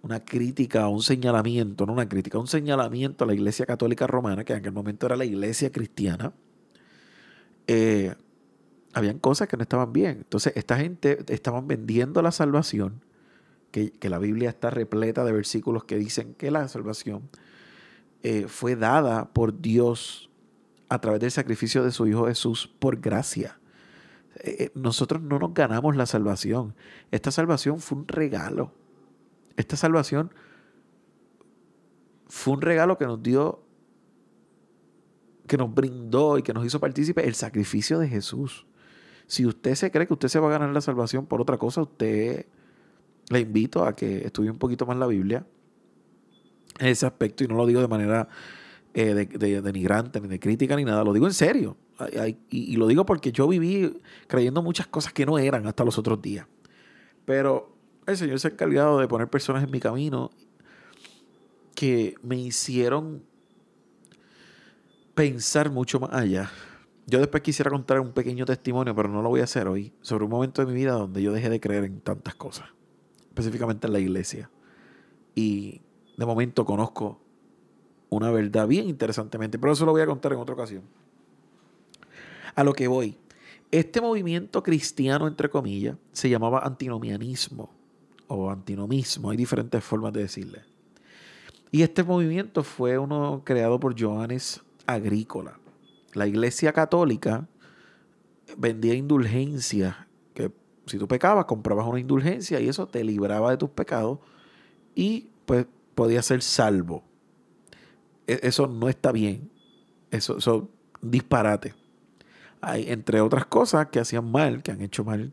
una 0.00 0.24
crítica, 0.24 0.88
un 0.88 1.02
señalamiento, 1.02 1.84
no 1.84 1.92
una 1.92 2.08
crítica, 2.08 2.38
un 2.38 2.48
señalamiento 2.48 3.24
a 3.24 3.26
la 3.26 3.34
Iglesia 3.34 3.66
Católica 3.66 4.06
Romana, 4.06 4.44
que 4.44 4.54
en 4.54 4.60
aquel 4.60 4.72
momento 4.72 5.04
era 5.04 5.16
la 5.16 5.26
Iglesia 5.26 5.70
Cristiana, 5.70 6.32
eh, 7.66 8.14
habían 8.94 9.18
cosas 9.18 9.46
que 9.46 9.58
no 9.58 9.62
estaban 9.62 9.92
bien. 9.92 10.18
Entonces, 10.18 10.54
esta 10.56 10.78
gente 10.78 11.18
estaban 11.28 11.68
vendiendo 11.68 12.20
la 12.22 12.32
salvación, 12.32 13.02
que, 13.72 14.08
la 14.08 14.18
Biblia 14.18 14.50
está 14.50 14.70
repleta 14.70 15.24
de 15.24 15.32
versículos 15.32 15.84
que 15.84 15.96
dicen 15.96 16.34
que 16.34 16.50
la 16.50 16.68
salvación 16.68 17.28
eh, 18.22 18.46
fue 18.46 18.76
dada 18.76 19.32
por 19.32 19.60
Dios 19.60 20.30
a 20.88 21.00
través 21.00 21.20
del 21.20 21.30
sacrificio 21.30 21.82
de 21.82 21.90
su 21.90 22.06
Hijo 22.06 22.26
Jesús 22.26 22.70
por 22.78 23.00
gracia. 23.00 23.58
Eh, 24.36 24.56
eh, 24.58 24.70
nosotros 24.74 25.22
no 25.22 25.38
nos 25.38 25.54
ganamos 25.54 25.96
la 25.96 26.06
salvación. 26.06 26.74
Esta 27.10 27.30
salvación 27.30 27.80
fue 27.80 27.98
un 27.98 28.08
regalo. 28.08 28.72
Esta 29.56 29.76
salvación 29.76 30.32
fue 32.28 32.54
un 32.54 32.60
regalo 32.60 32.98
que 32.98 33.06
nos 33.06 33.22
dio, 33.22 33.64
que 35.46 35.56
nos 35.56 35.74
brindó 35.74 36.36
y 36.38 36.42
que 36.42 36.52
nos 36.52 36.64
hizo 36.66 36.78
partícipe 36.78 37.26
el 37.26 37.34
sacrificio 37.34 37.98
de 37.98 38.08
Jesús. 38.08 38.66
Si 39.26 39.46
usted 39.46 39.74
se 39.76 39.90
cree 39.90 40.06
que 40.06 40.12
usted 40.12 40.28
se 40.28 40.38
va 40.38 40.48
a 40.48 40.52
ganar 40.52 40.70
la 40.70 40.80
salvación 40.82 41.24
por 41.24 41.40
otra 41.40 41.56
cosa, 41.56 41.82
usted 41.82 42.46
le 43.30 43.40
invito 43.40 43.84
a 43.84 43.94
que 43.94 44.26
estudie 44.26 44.50
un 44.50 44.58
poquito 44.58 44.86
más 44.86 44.96
la 44.96 45.06
Biblia 45.06 45.46
en 46.78 46.86
ese 46.88 47.06
aspecto 47.06 47.44
y 47.44 47.48
no 47.48 47.54
lo 47.54 47.66
digo 47.66 47.80
de 47.80 47.88
manera 47.88 48.28
eh, 48.94 49.14
de, 49.14 49.62
denigrante, 49.62 50.20
ni 50.20 50.28
de 50.28 50.40
crítica, 50.40 50.76
ni 50.76 50.84
nada. 50.84 51.04
Lo 51.04 51.12
digo 51.12 51.26
en 51.26 51.32
serio. 51.32 51.76
y, 52.50 52.76
lo 52.76 52.86
digo 52.86 53.06
porque 53.06 53.32
yo 53.32 53.48
viví 53.48 54.00
creyendo 54.26 54.62
muchas 54.62 54.86
cosas 54.86 55.12
que 55.12 55.24
no 55.24 55.38
eran 55.38 55.66
hasta 55.66 55.84
los 55.84 55.98
otros 55.98 56.20
días. 56.20 56.46
Pero 57.24 57.74
el 58.06 58.16
Señor 58.16 58.40
se 58.40 58.48
ha 58.48 58.50
encargado 58.50 58.98
de 58.98 59.08
poner 59.08 59.28
personas 59.28 59.64
en 59.64 59.70
mi 59.70 59.80
camino 59.80 60.30
que 61.74 62.16
me 62.22 62.36
hicieron 62.36 63.22
pensar 65.14 65.70
mucho 65.70 66.00
más 66.00 66.12
allá. 66.12 66.50
Yo 67.06 67.18
después 67.18 67.42
quisiera 67.42 67.70
contar 67.70 68.00
un 68.00 68.12
pequeño 68.12 68.44
testimonio, 68.44 68.94
pero 68.94 69.08
no 69.08 69.22
lo 69.22 69.28
voy 69.28 69.40
a 69.40 69.44
hacer 69.44 69.66
hoy, 69.66 69.92
sobre 70.00 70.24
un 70.24 70.30
momento 70.30 70.64
de 70.64 70.72
mi 70.72 70.74
vida 70.74 70.92
donde 70.92 71.22
yo 71.22 71.32
dejé 71.32 71.50
de 71.50 71.60
creer 71.60 71.84
en 71.84 72.00
tantas 72.00 72.34
cosas, 72.34 72.68
específicamente 73.32 73.86
en 73.86 73.94
la 73.94 73.98
iglesia. 73.98 74.50
Y 75.34 75.80
de 76.18 76.26
momento 76.26 76.66
conozco 76.66 77.18
una 78.10 78.30
verdad 78.30 78.68
bien 78.68 78.88
interesantemente, 78.88 79.58
pero 79.58 79.72
eso 79.72 79.86
lo 79.86 79.92
voy 79.92 80.02
a 80.02 80.06
contar 80.06 80.34
en 80.34 80.38
otra 80.38 80.54
ocasión. 80.54 80.82
A 82.54 82.62
lo 82.62 82.74
que 82.74 82.86
voy. 82.86 83.16
Este 83.70 84.02
movimiento 84.02 84.62
cristiano, 84.62 85.26
entre 85.26 85.48
comillas, 85.48 85.96
se 86.12 86.28
llamaba 86.28 86.60
antinomianismo 86.60 87.70
o 88.28 88.50
antinomismo, 88.50 89.30
hay 89.30 89.38
diferentes 89.38 89.82
formas 89.82 90.12
de 90.12 90.20
decirle. 90.20 90.60
Y 91.70 91.80
este 91.80 92.02
movimiento 92.04 92.62
fue 92.62 92.98
uno 92.98 93.40
creado 93.46 93.80
por 93.80 93.98
Johannes 93.98 94.60
Agrícola. 94.84 95.58
La 96.12 96.26
iglesia 96.26 96.74
católica 96.74 97.48
vendía 98.58 98.92
indulgencias, 98.92 99.96
si 100.86 100.98
tú 100.98 101.06
pecabas, 101.06 101.44
comprabas 101.44 101.86
una 101.86 102.00
indulgencia 102.00 102.60
y 102.60 102.68
eso 102.68 102.86
te 102.86 103.04
libraba 103.04 103.50
de 103.50 103.56
tus 103.56 103.70
pecados 103.70 104.18
y 104.94 105.28
pues 105.46 105.66
podías 105.94 106.26
ser 106.26 106.42
salvo. 106.42 107.04
E-, 108.26 108.40
eso 108.42 108.66
no 108.66 108.88
está 108.88 109.12
bien. 109.12 109.50
Eso, 110.10 110.36
es 110.36 110.46
disparate. 111.00 111.74
Hay, 112.60 112.90
entre 112.90 113.20
otras 113.20 113.46
cosas 113.46 113.88
que 113.88 114.00
hacían 114.00 114.30
mal, 114.30 114.62
que 114.62 114.72
han 114.72 114.80
hecho 114.80 115.04
mal. 115.04 115.32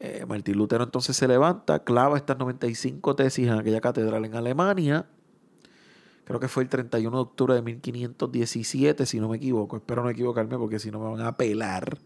Eh, 0.00 0.26
Martín 0.26 0.56
Lutero 0.56 0.84
entonces 0.84 1.16
se 1.16 1.26
levanta, 1.28 1.84
clava 1.84 2.18
estas 2.18 2.36
95 2.36 3.16
tesis 3.16 3.46
en 3.46 3.54
aquella 3.54 3.80
catedral 3.80 4.24
en 4.24 4.34
Alemania. 4.34 5.06
Creo 6.24 6.40
que 6.40 6.48
fue 6.48 6.62
el 6.62 6.68
31 6.68 7.16
de 7.16 7.22
octubre 7.22 7.54
de 7.54 7.62
1517, 7.62 9.06
si 9.06 9.20
no 9.20 9.28
me 9.28 9.36
equivoco. 9.36 9.76
Espero 9.76 10.02
no 10.02 10.10
equivocarme 10.10 10.58
porque 10.58 10.78
si 10.78 10.90
no 10.90 10.98
me 10.98 11.10
van 11.10 11.26
a 11.26 11.36
pelar. 11.36 11.98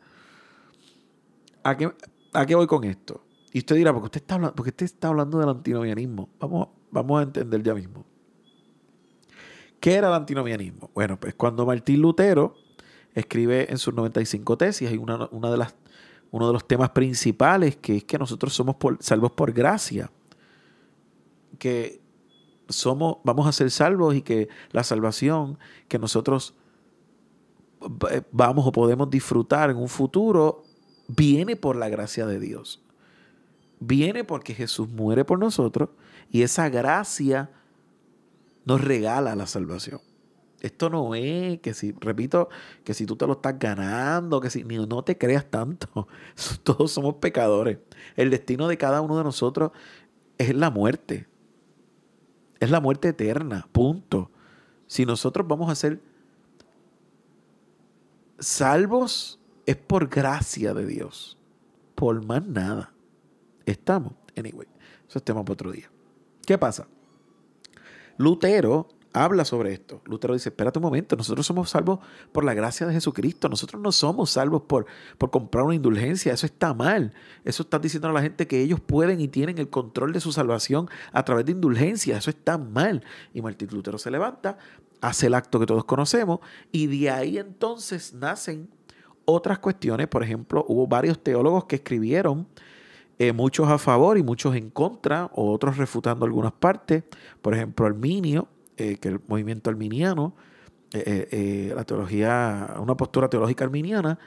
¿A 1.63 1.77
qué, 1.77 1.91
¿A 2.33 2.47
qué 2.47 2.55
voy 2.55 2.67
con 2.67 2.85
esto? 2.85 3.25
Y 3.53 3.59
usted 3.59 3.77
dirá, 3.77 3.93
¿por 3.93 4.03
qué 4.03 4.07
usted 4.07 4.21
está 4.21 4.35
hablando, 4.35 4.55
porque 4.55 4.71
usted 4.71 4.87
está 4.87 5.09
hablando 5.09 5.39
del 5.39 5.49
antinomianismo? 5.49 6.29
Vamos, 6.39 6.69
vamos 6.91 7.21
a 7.21 7.23
entender 7.23 7.63
ya 7.63 7.75
mismo. 7.75 8.05
¿Qué 9.81 9.95
era 9.95 10.09
el 10.09 10.15
antinomianismo? 10.15 10.91
Bueno, 10.95 11.19
pues 11.19 11.35
cuando 11.35 11.65
Martín 11.65 12.01
Lutero 12.03 12.57
escribe 13.15 13.71
en 13.71 13.79
sus 13.79 13.95
95 13.95 14.59
tesis, 14.59 14.89
hay 14.89 14.99
una, 14.99 15.29
una 15.31 15.51
de 15.51 15.57
las, 15.57 15.75
uno 16.31 16.47
de 16.49 16.53
los 16.53 16.67
temas 16.67 16.91
principales 16.91 17.77
que 17.77 17.99
es 17.99 18.05
que 18.05 18.19
nosotros 18.19 18.53
somos 18.53 18.77
salvos 19.01 19.33
por 19.33 19.53
gracia. 19.53 20.11
Que 21.59 22.01
somos, 22.69 23.19
vamos 23.25 23.47
a 23.47 23.53
ser 23.53 23.71
salvos 23.71 24.15
y 24.15 24.23
que 24.23 24.49
la 24.73 24.85
salvación 24.85 25.59
que 25.89 25.99
nosotros 25.99 26.55
vamos 28.33 28.67
o 28.67 28.73
podemos 28.73 29.09
disfrutar 29.09 29.71
en 29.71 29.77
un 29.77 29.89
futuro 29.89 30.65
viene 31.09 31.57
por 31.57 31.77
la 31.77 31.89
gracia 31.89 32.27
de 32.27 32.39
Dios. 32.39 32.81
Viene 33.81 34.25
porque 34.25 34.55
Jesús 34.55 34.89
muere 34.89 35.25
por 35.25 35.39
nosotros 35.39 35.91
y 36.31 36.43
esa 36.43 36.69
gracia 36.69 37.51
nos 38.65 38.81
regala 38.83 39.35
la 39.35 39.47
salvación. 39.47 40.01
Esto 40.61 40.91
no 40.91 41.15
es 41.15 41.61
que 41.61 41.73
si, 41.73 41.93
repito, 41.93 42.49
que 42.83 42.93
si 42.93 43.07
tú 43.07 43.15
te 43.17 43.27
lo 43.27 43.35
estás 43.35 43.59
ganando, 43.59 44.41
que 44.41 44.51
si 44.51 44.65
no 44.65 45.05
te 45.05 45.17
creas 45.17 45.47
tanto. 45.47 46.09
Todos 46.65 46.91
somos 46.91 47.17
pecadores. 47.17 47.79
El 48.17 48.31
destino 48.31 48.67
de 48.67 48.77
cada 48.77 49.01
uno 49.01 49.17
de 49.17 49.25
nosotros 49.25 49.71
es 50.37 50.55
la 50.55 50.71
muerte. 50.71 51.29
Es 52.59 52.71
la 52.71 52.81
muerte 52.81 53.09
eterna, 53.09 53.69
punto. 53.71 54.33
Si 54.89 55.07
nosotros 55.07 55.47
vamos 55.47 55.71
a 55.71 55.77
ser 55.77 56.01
salvos 58.41 59.38
es 59.69 59.77
por 59.77 60.09
gracia 60.09 60.73
de 60.73 60.87
Dios. 60.87 61.37
Por 61.95 62.25
más 62.25 62.47
nada. 62.47 62.95
Estamos. 63.67 64.15
Anyway, 64.35 64.67
eso 65.07 65.19
es 65.19 65.23
tema 65.23 65.45
para 65.45 65.53
otro 65.53 65.71
día. 65.71 65.91
¿Qué 66.47 66.57
pasa? 66.57 66.87
Lutero 68.17 68.89
habla 69.13 69.45
sobre 69.45 69.75
esto. 69.75 70.01
Lutero 70.07 70.33
dice, 70.33 70.49
espérate 70.49 70.79
un 70.79 70.85
momento, 70.85 71.17
nosotros 71.17 71.47
somos 71.47 71.69
salvos 71.69 71.99
por 72.33 72.45
la 72.45 72.55
gracia 72.55 72.87
de 72.87 72.95
Jesucristo, 72.95 73.51
nosotros 73.51 73.83
no 73.83 73.93
somos 73.93 74.31
salvos 74.31 74.63
por, 74.63 74.87
por 75.19 75.31
comprar 75.31 75.65
una 75.65 75.75
indulgencia, 75.75 76.33
eso 76.33 76.47
está 76.47 76.73
mal. 76.73 77.13
Eso 77.45 77.63
está 77.63 77.79
diciendo 77.79 78.09
a 78.09 78.13
la 78.13 78.23
gente 78.23 78.47
que 78.47 78.63
ellos 78.63 78.81
pueden 78.81 79.21
y 79.21 79.29
tienen 79.29 79.59
el 79.59 79.69
control 79.69 80.15
de 80.15 80.21
su 80.21 80.33
salvación 80.33 80.89
a 81.13 81.27
través 81.27 81.45
de 81.45 81.53
indulgencia, 81.53 82.17
eso 82.17 82.31
está 82.31 82.57
mal. 82.57 83.05
Y 83.35 83.43
Martín 83.43 83.69
Lutero 83.71 83.99
se 83.99 84.11
levanta, 84.11 84.57
hace 85.03 85.27
el 85.27 85.35
acto 85.35 85.61
que 85.61 85.67
todos 85.67 85.85
conocemos 85.85 86.41
y 86.73 86.87
de 86.87 87.11
ahí 87.11 87.37
entonces 87.37 88.15
nacen 88.15 88.71
otras 89.29 89.59
cuestiones. 89.59 90.09
Por 90.09 90.23
ejemplo, 90.23 90.65
hubo 90.69 90.87
varios 90.87 91.23
teólogos 91.23 91.67
que 91.67 91.77
escribieron, 91.77 92.49
eh, 93.19 93.33
muchos 93.33 93.69
a 93.69 93.77
favor 93.77 94.17
y 94.17 94.23
muchos 94.23 94.57
en 94.57 94.71
contra, 94.71 95.31
o 95.35 95.53
otros 95.53 95.77
refutando 95.77 96.25
algunas 96.25 96.53
partes. 96.53 97.05
Por 97.43 97.53
ejemplo, 97.53 97.85
Arminio, 97.85 98.49
eh, 98.79 98.97
que 98.97 99.09
el 99.09 99.21
movimiento 99.29 99.69
arminiano, 99.69 100.35
eh, 100.95 101.73
la 101.77 101.85
teología, 101.85 102.75
una 102.81 102.97
postura 102.97 103.29
teológica 103.29 103.65
arminiana, 103.65 104.19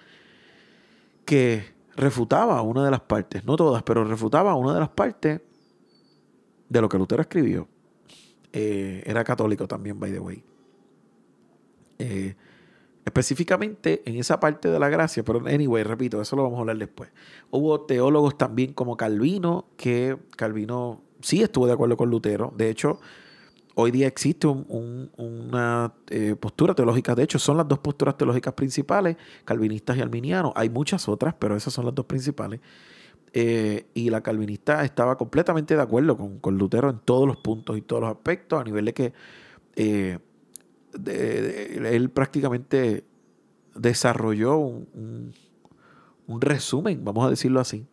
que 1.25 1.63
refutaba 1.95 2.61
una 2.61 2.85
de 2.85 2.91
las 2.91 3.01
partes, 3.01 3.43
no 3.43 3.55
todas, 3.55 3.81
pero 3.81 4.03
refutaba 4.03 4.53
una 4.55 4.75
de 4.75 4.81
las 4.81 4.89
partes 4.89 5.41
de 6.69 6.81
lo 6.81 6.87
que 6.87 6.97
Lutero 6.99 7.21
escribió. 7.23 7.67
era 8.53 9.23
católico 9.23 9.67
también, 9.67 9.99
by 9.99 10.11
the 10.11 10.19
way 10.19 10.43
específicamente 13.05 14.01
en 14.05 14.15
esa 14.15 14.39
parte 14.39 14.69
de 14.69 14.79
la 14.79 14.89
gracia, 14.89 15.23
pero 15.23 15.39
anyway, 15.47 15.83
repito, 15.83 16.21
eso 16.21 16.35
lo 16.35 16.43
vamos 16.43 16.57
a 16.57 16.61
hablar 16.61 16.77
después. 16.77 17.09
Hubo 17.49 17.81
teólogos 17.81 18.37
también 18.37 18.73
como 18.73 18.97
Calvino, 18.97 19.65
que 19.77 20.17
Calvino 20.35 21.01
sí 21.21 21.41
estuvo 21.41 21.67
de 21.67 21.73
acuerdo 21.73 21.97
con 21.97 22.09
Lutero, 22.09 22.53
de 22.55 22.69
hecho, 22.69 22.99
hoy 23.75 23.91
día 23.91 24.07
existe 24.07 24.47
una 24.47 25.93
eh, 26.09 26.35
postura 26.39 26.75
teológica, 26.75 27.15
de 27.15 27.23
hecho 27.23 27.39
son 27.39 27.57
las 27.57 27.67
dos 27.67 27.79
posturas 27.79 28.17
teológicas 28.17 28.53
principales, 28.53 29.17
calvinistas 29.45 29.97
y 29.97 30.01
arminianos, 30.01 30.53
hay 30.55 30.69
muchas 30.69 31.07
otras, 31.09 31.33
pero 31.39 31.55
esas 31.55 31.73
son 31.73 31.85
las 31.85 31.95
dos 31.95 32.05
principales. 32.05 32.59
Eh, 33.33 33.85
y 33.93 34.09
la 34.09 34.19
calvinista 34.21 34.83
estaba 34.83 35.17
completamente 35.17 35.73
de 35.73 35.81
acuerdo 35.81 36.17
con, 36.17 36.57
Lutero 36.57 36.89
en 36.89 36.99
todos 36.99 37.25
los 37.25 37.37
puntos 37.37 37.77
y 37.77 37.81
todos 37.81 38.01
los 38.01 38.11
aspectos, 38.11 38.59
a 38.59 38.63
nivel 38.65 38.83
de 38.83 38.93
que 38.93 39.13
eh, 39.77 40.19
él 40.93 42.09
prácticamente 42.09 43.05
desarrolló 43.75 44.57
un, 44.57 45.33
resumen, 46.39 47.03
vamos 47.03 47.27
a 47.27 47.29
decirlo 47.29 47.59
así, 47.59 47.85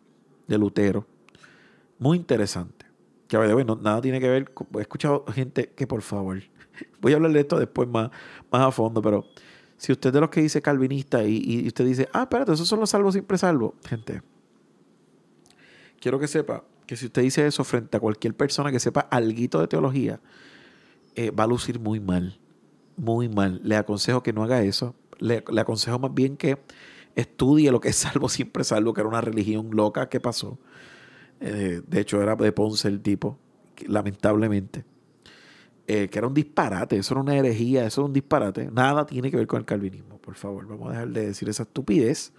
de 0.47 0.59
Lutero. 0.59 1.07
Muy 1.99 2.17
interesante. 2.17 2.87
Que 3.27 3.37
a 3.37 3.41
ver, 3.41 3.67
nada 3.67 4.01
tiene 4.01 4.21
que 4.21 4.29
ver. 4.29 4.53
he 4.77 4.81
escuchado 4.81 5.25
gente 5.27 5.71
que, 5.71 5.87
por 5.87 6.03
favor, 6.03 6.41
voy 7.01 7.13
a 7.13 7.17
hablar 7.17 7.33
de 7.33 7.41
esto 7.41 7.59
después 7.59 7.89
más, 7.89 8.11
más 8.51 8.63
a 8.63 8.71
fondo, 8.71 9.03
pero 9.03 9.27
si 9.77 9.93
usted 9.93 10.11
es 10.11 10.15
de 10.15 10.21
los 10.21 10.31
que 10.31 10.41
dice 10.41 10.63
calvinista 10.63 11.25
y, 11.25 11.67
usted 11.67 11.85
dice, 11.85 12.09
ah, 12.13 12.23
espérate, 12.23 12.53
esos 12.53 12.69
son 12.69 12.81
los 12.81 12.91
salvos 12.91 13.15
siempre 13.15 13.37
salvos, 13.39 13.75
gente, 13.85 14.23
quiero 16.01 16.19
que 16.19 16.29
sepa 16.29 16.65
que 16.87 16.97
si 16.97 17.07
usted 17.07 17.23
dice 17.23 17.47
eso 17.47 17.65
frente 17.65 17.97
a 17.97 18.01
cualquier 18.01 18.35
persona 18.35 18.71
que 18.71 18.81
sepa 18.81 19.01
algo 19.01 19.61
de 19.61 19.69
teología, 19.69 20.21
eh, 21.17 21.31
va 21.31 21.45
a 21.45 21.47
lucir 21.47 21.79
muy 21.81 22.01
mal 22.01 22.39
muy 22.99 23.29
mal. 23.29 23.61
Le 23.65 23.77
aconsejo 23.77 24.23
que 24.23 24.33
no 24.33 24.43
haga 24.43 24.63
eso. 24.63 24.95
Le, 25.19 25.43
aconsejo 25.59 25.99
más 25.99 26.15
bien 26.15 26.37
que 26.37 26.59
estudie 27.15 27.71
lo 27.71 27.81
que 27.81 27.89
es 27.89 27.97
salvo 27.97 28.29
siempre 28.29 28.65
salvo, 28.65 28.95
que 28.95 29.01
era 29.01 29.09
una 29.09 29.21
religión 29.21 29.71
loca 29.73 30.09
que 30.09 30.21
pasó. 30.21 30.59
Eh, 31.41 31.83
de 31.87 32.01
hecho, 32.01 32.23
era 32.23 32.37
de 32.37 32.53
Ponce 32.53 32.89
el 32.89 33.01
tipo, 33.01 33.39
lamentablemente. 33.87 34.85
Eh, 35.87 36.09
que 36.09 36.19
era 36.19 36.27
un 36.27 36.35
disparate, 36.35 36.99
eso 36.99 37.15
era 37.15 37.23
una 37.23 37.35
herejía, 37.35 37.87
eso 37.87 38.03
era 38.03 38.07
un 38.07 38.13
disparate. 38.13 38.71
Nada 38.71 39.07
tiene 39.07 39.31
que 39.31 39.39
ver 39.39 39.47
con 39.47 39.61
el 39.61 39.65
calvinismo, 39.65 40.19
por 40.19 40.35
favor. 40.35 40.67
Vamos 40.67 40.89
a 40.89 40.93
dejar 40.93 41.09
de 41.09 41.27
decir 41.29 41.49
esa 41.49 41.63
estupidez, 41.63 42.33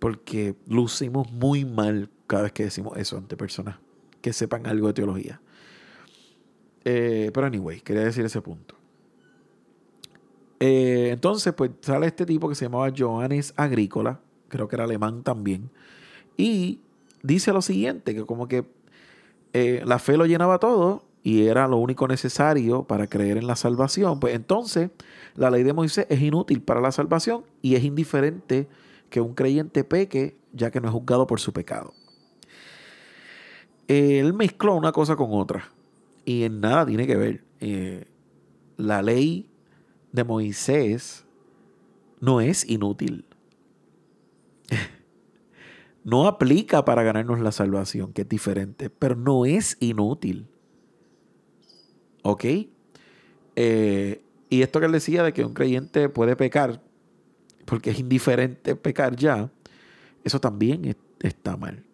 porque 0.00 0.56
lucimos 0.66 1.30
muy 1.30 1.64
mal 1.64 2.10
cada 2.26 2.44
vez 2.44 2.52
que 2.52 2.64
decimos 2.64 2.96
eso 2.96 3.16
ante 3.16 3.36
personas 3.36 3.76
que 4.20 4.32
sepan 4.32 4.66
algo 4.66 4.88
de 4.88 4.94
teología. 4.94 5.40
Eh, 6.84 7.30
pero 7.32 7.46
anyway, 7.46 7.80
quería 7.80 8.02
decir 8.02 8.24
ese 8.24 8.40
punto. 8.40 8.77
Eh, 10.60 11.10
entonces, 11.12 11.52
pues 11.54 11.70
sale 11.80 12.06
este 12.06 12.26
tipo 12.26 12.48
que 12.48 12.54
se 12.54 12.64
llamaba 12.64 12.92
Johannes 12.96 13.54
Agrícola, 13.56 14.20
creo 14.48 14.68
que 14.68 14.76
era 14.76 14.84
alemán 14.84 15.22
también, 15.22 15.70
y 16.36 16.80
dice 17.22 17.52
lo 17.52 17.62
siguiente, 17.62 18.14
que 18.14 18.24
como 18.24 18.48
que 18.48 18.64
eh, 19.52 19.82
la 19.84 19.98
fe 19.98 20.16
lo 20.16 20.26
llenaba 20.26 20.58
todo 20.58 21.04
y 21.22 21.46
era 21.46 21.68
lo 21.68 21.76
único 21.76 22.08
necesario 22.08 22.84
para 22.84 23.06
creer 23.06 23.36
en 23.38 23.46
la 23.46 23.56
salvación, 23.56 24.20
pues 24.20 24.34
entonces 24.34 24.90
la 25.36 25.50
ley 25.50 25.62
de 25.62 25.72
Moisés 25.72 26.06
es 26.08 26.20
inútil 26.20 26.62
para 26.62 26.80
la 26.80 26.92
salvación 26.92 27.44
y 27.62 27.74
es 27.74 27.84
indiferente 27.84 28.68
que 29.10 29.20
un 29.20 29.34
creyente 29.34 29.84
peque 29.84 30.36
ya 30.52 30.70
que 30.70 30.80
no 30.80 30.88
es 30.88 30.94
juzgado 30.94 31.26
por 31.26 31.40
su 31.40 31.52
pecado. 31.52 31.92
Él 33.86 34.34
mezcló 34.34 34.74
una 34.74 34.92
cosa 34.92 35.16
con 35.16 35.30
otra 35.32 35.70
y 36.24 36.44
en 36.44 36.60
nada 36.60 36.84
tiene 36.84 37.06
que 37.06 37.16
ver. 37.16 37.44
Eh, 37.60 38.04
la 38.76 39.02
ley 39.02 39.47
de 40.18 40.24
Moisés 40.24 41.24
no 42.20 42.40
es 42.40 42.68
inútil. 42.68 43.24
no 46.04 46.26
aplica 46.26 46.84
para 46.84 47.04
ganarnos 47.04 47.40
la 47.40 47.52
salvación, 47.52 48.12
que 48.12 48.22
es 48.22 48.28
diferente, 48.28 48.90
pero 48.90 49.14
no 49.14 49.46
es 49.46 49.76
inútil. 49.80 50.48
¿Ok? 52.22 52.44
Eh, 53.56 54.22
y 54.50 54.62
esto 54.62 54.80
que 54.80 54.86
él 54.86 54.92
decía 54.92 55.22
de 55.22 55.32
que 55.32 55.44
un 55.44 55.54
creyente 55.54 56.08
puede 56.08 56.34
pecar 56.34 56.82
porque 57.64 57.90
es 57.90 58.00
indiferente 58.00 58.74
pecar 58.74 59.14
ya, 59.14 59.52
eso 60.24 60.40
también 60.40 60.96
está 61.20 61.56
mal. 61.56 61.84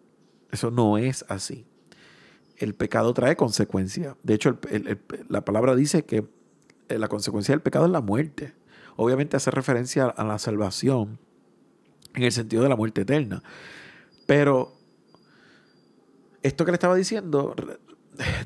Eso 0.51 0.71
no 0.71 0.97
es 0.97 1.25
así. 1.27 1.65
el 2.57 2.73
pecado 2.73 3.13
trae 3.13 3.35
consecuencia. 3.35 4.15
De 4.23 4.33
hecho, 4.33 4.57
la 5.27 5.43
palabra 5.43 5.75
dice 5.75 6.05
que 6.05 6.25
la 6.89 7.07
consecuencia 7.07 7.53
del 7.53 7.61
pecado 7.61 7.85
es 7.85 7.91
la 7.91 8.01
muerte. 8.01 8.53
Obviamente 8.95 9.37
hace 9.37 9.51
referencia 9.51 10.05
a 10.05 10.23
la 10.23 10.39
salvación 10.39 11.19
en 12.13 12.23
el 12.23 12.31
sentido 12.31 12.63
de 12.63 12.69
la 12.69 12.75
muerte 12.75 13.01
eterna. 13.01 13.43
Pero 14.25 14.73
esto 16.41 16.65
que 16.65 16.71
le 16.71 16.75
estaba 16.75 16.95
diciendo, 16.95 17.55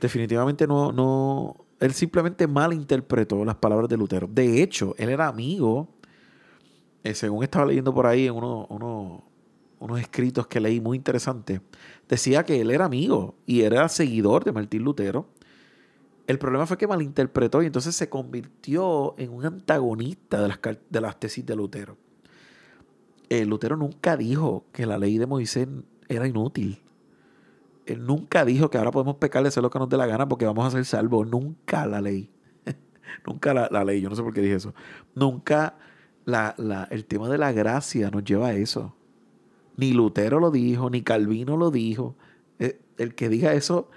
definitivamente 0.01 0.67
no, 0.67 0.91
no, 0.91 1.65
él 1.79 1.93
simplemente 1.93 2.47
malinterpretó 2.47 3.43
las 3.45 3.55
palabras 3.55 3.89
de 3.89 3.97
Lutero. 3.97 4.27
De 4.27 4.61
hecho, 4.61 4.95
él 4.97 5.09
era 5.09 5.27
amigo, 5.27 5.89
eh, 7.03 7.13
según 7.13 7.43
estaba 7.43 7.65
leyendo 7.65 7.93
por 7.93 8.05
ahí 8.05 8.27
en 8.27 8.35
uno, 8.35 9.23
unos 9.79 9.99
escritos 9.99 10.47
que 10.47 10.59
leí 10.59 10.81
muy 10.81 10.97
interesantes, 10.97 11.61
decía 12.07 12.43
que 12.43 12.59
él 12.59 12.71
era 12.71 12.85
amigo 12.85 13.35
y 13.45 13.61
era 13.61 13.87
seguidor 13.89 14.43
de 14.43 14.51
Martín 14.51 14.83
Lutero. 14.83 15.27
El 16.29 16.37
problema 16.37 16.67
fue 16.67 16.77
que 16.77 16.85
malinterpretó 16.85 17.63
y 17.63 17.65
entonces 17.65 17.95
se 17.95 18.07
convirtió 18.07 19.15
en 19.17 19.33
un 19.33 19.47
antagonista 19.47 20.39
de 20.39 20.47
las, 20.47 20.59
de 20.87 21.01
las 21.01 21.19
tesis 21.19 21.43
de 21.43 21.55
Lutero. 21.55 21.97
Eh, 23.29 23.47
Lutero 23.47 23.75
nunca 23.75 24.15
dijo 24.15 24.63
que 24.71 24.85
la 24.85 24.99
ley 24.99 25.17
de 25.17 25.25
Moisés 25.25 25.67
era 26.07 26.27
inútil. 26.27 26.83
Él 27.87 28.05
nunca 28.05 28.45
dijo 28.45 28.69
que 28.69 28.77
ahora 28.77 28.91
podemos 28.91 29.15
pecar 29.15 29.41
de 29.41 29.47
hacer 29.47 29.63
lo 29.63 29.71
que 29.71 29.79
nos 29.79 29.89
dé 29.89 29.97
la 29.97 30.05
gana 30.05 30.29
porque 30.29 30.45
vamos 30.45 30.67
a 30.67 30.69
ser 30.69 30.85
salvos. 30.85 31.27
Nunca 31.27 31.87
la 31.87 31.99
ley. 31.99 32.29
nunca 33.25 33.51
la, 33.55 33.83
ley. 33.83 33.99
Yo 33.99 34.09
no 34.11 34.15
sé 34.15 34.21
por 34.21 34.31
qué 34.31 34.41
dije 34.41 34.53
eso. 34.53 34.75
Nunca 35.15 35.79
el 36.91 37.05
tema 37.05 37.27
de 37.27 37.39
la 37.39 37.51
gracia 37.53 38.11
nos 38.11 38.23
lleva 38.23 38.49
a 38.49 38.53
eso. 38.53 38.95
Ni 39.77 39.93
Lutero 39.93 40.39
lo 40.39 40.51
dijo, 40.51 40.91
ni 40.91 41.01
Calvino 41.01 41.57
lo 41.57 41.71
dijo. 41.71 42.15
Eh, 42.59 42.79
el 42.99 43.15
que 43.15 43.29
diga 43.29 43.53
eso 43.53 43.89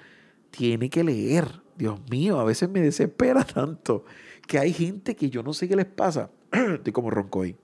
tiene 0.50 0.88
que 0.88 1.04
leer. 1.04 1.61
Dios 1.76 2.00
mío, 2.10 2.38
a 2.38 2.44
veces 2.44 2.68
me 2.68 2.80
desespera 2.80 3.44
tanto 3.54 4.04
que 4.46 4.58
hay 4.58 4.72
gente 4.72 5.16
que 5.16 5.30
yo 5.30 5.42
no 5.42 5.52
sé 5.52 5.68
qué 5.68 5.76
les 5.76 5.86
pasa. 5.86 6.30
Estoy 6.52 6.92
como 6.92 7.10
ronco 7.10 7.42
ahí. 7.42 7.56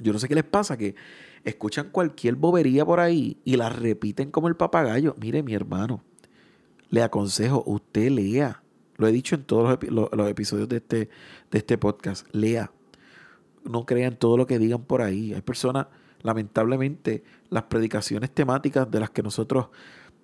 Yo 0.00 0.12
no 0.12 0.18
sé 0.18 0.28
qué 0.28 0.34
les 0.34 0.44
pasa, 0.44 0.76
que 0.76 0.94
escuchan 1.44 1.90
cualquier 1.90 2.36
bobería 2.36 2.84
por 2.84 3.00
ahí 3.00 3.38
y 3.44 3.56
la 3.56 3.68
repiten 3.68 4.30
como 4.30 4.48
el 4.48 4.56
papagayo. 4.56 5.14
Mire, 5.20 5.42
mi 5.42 5.54
hermano, 5.54 6.02
le 6.88 7.02
aconsejo, 7.02 7.62
usted 7.66 8.10
lea. 8.10 8.62
Lo 8.96 9.06
he 9.06 9.12
dicho 9.12 9.34
en 9.34 9.44
todos 9.44 9.78
los, 9.88 10.28
episodios 10.28 10.68
de 10.68 10.76
este, 10.76 11.08
de 11.50 11.58
este 11.58 11.78
podcast. 11.78 12.26
Lea. 12.32 12.70
No 13.64 13.86
crean 13.86 14.16
todo 14.16 14.36
lo 14.36 14.46
que 14.46 14.58
digan 14.58 14.84
por 14.84 15.02
ahí. 15.02 15.34
Hay 15.34 15.42
personas, 15.42 15.86
lamentablemente, 16.22 17.24
las 17.48 17.64
predicaciones 17.64 18.30
temáticas 18.30 18.90
de 18.90 19.00
las 19.00 19.10
que 19.10 19.22
nosotros 19.22 19.68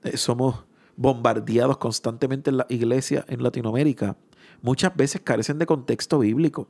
eh, 0.05 0.17
somos 0.17 0.65
bombardeados 0.99 1.79
constantemente 1.79 2.51
en 2.51 2.59
la 2.59 2.67
iglesia 2.69 3.25
en 3.29 3.43
Latinoamérica, 3.43 4.17
muchas 4.61 4.95
veces 4.97 5.23
carecen 5.23 5.59
de 5.59 5.65
contexto 5.65 6.19
bíblico. 6.19 6.69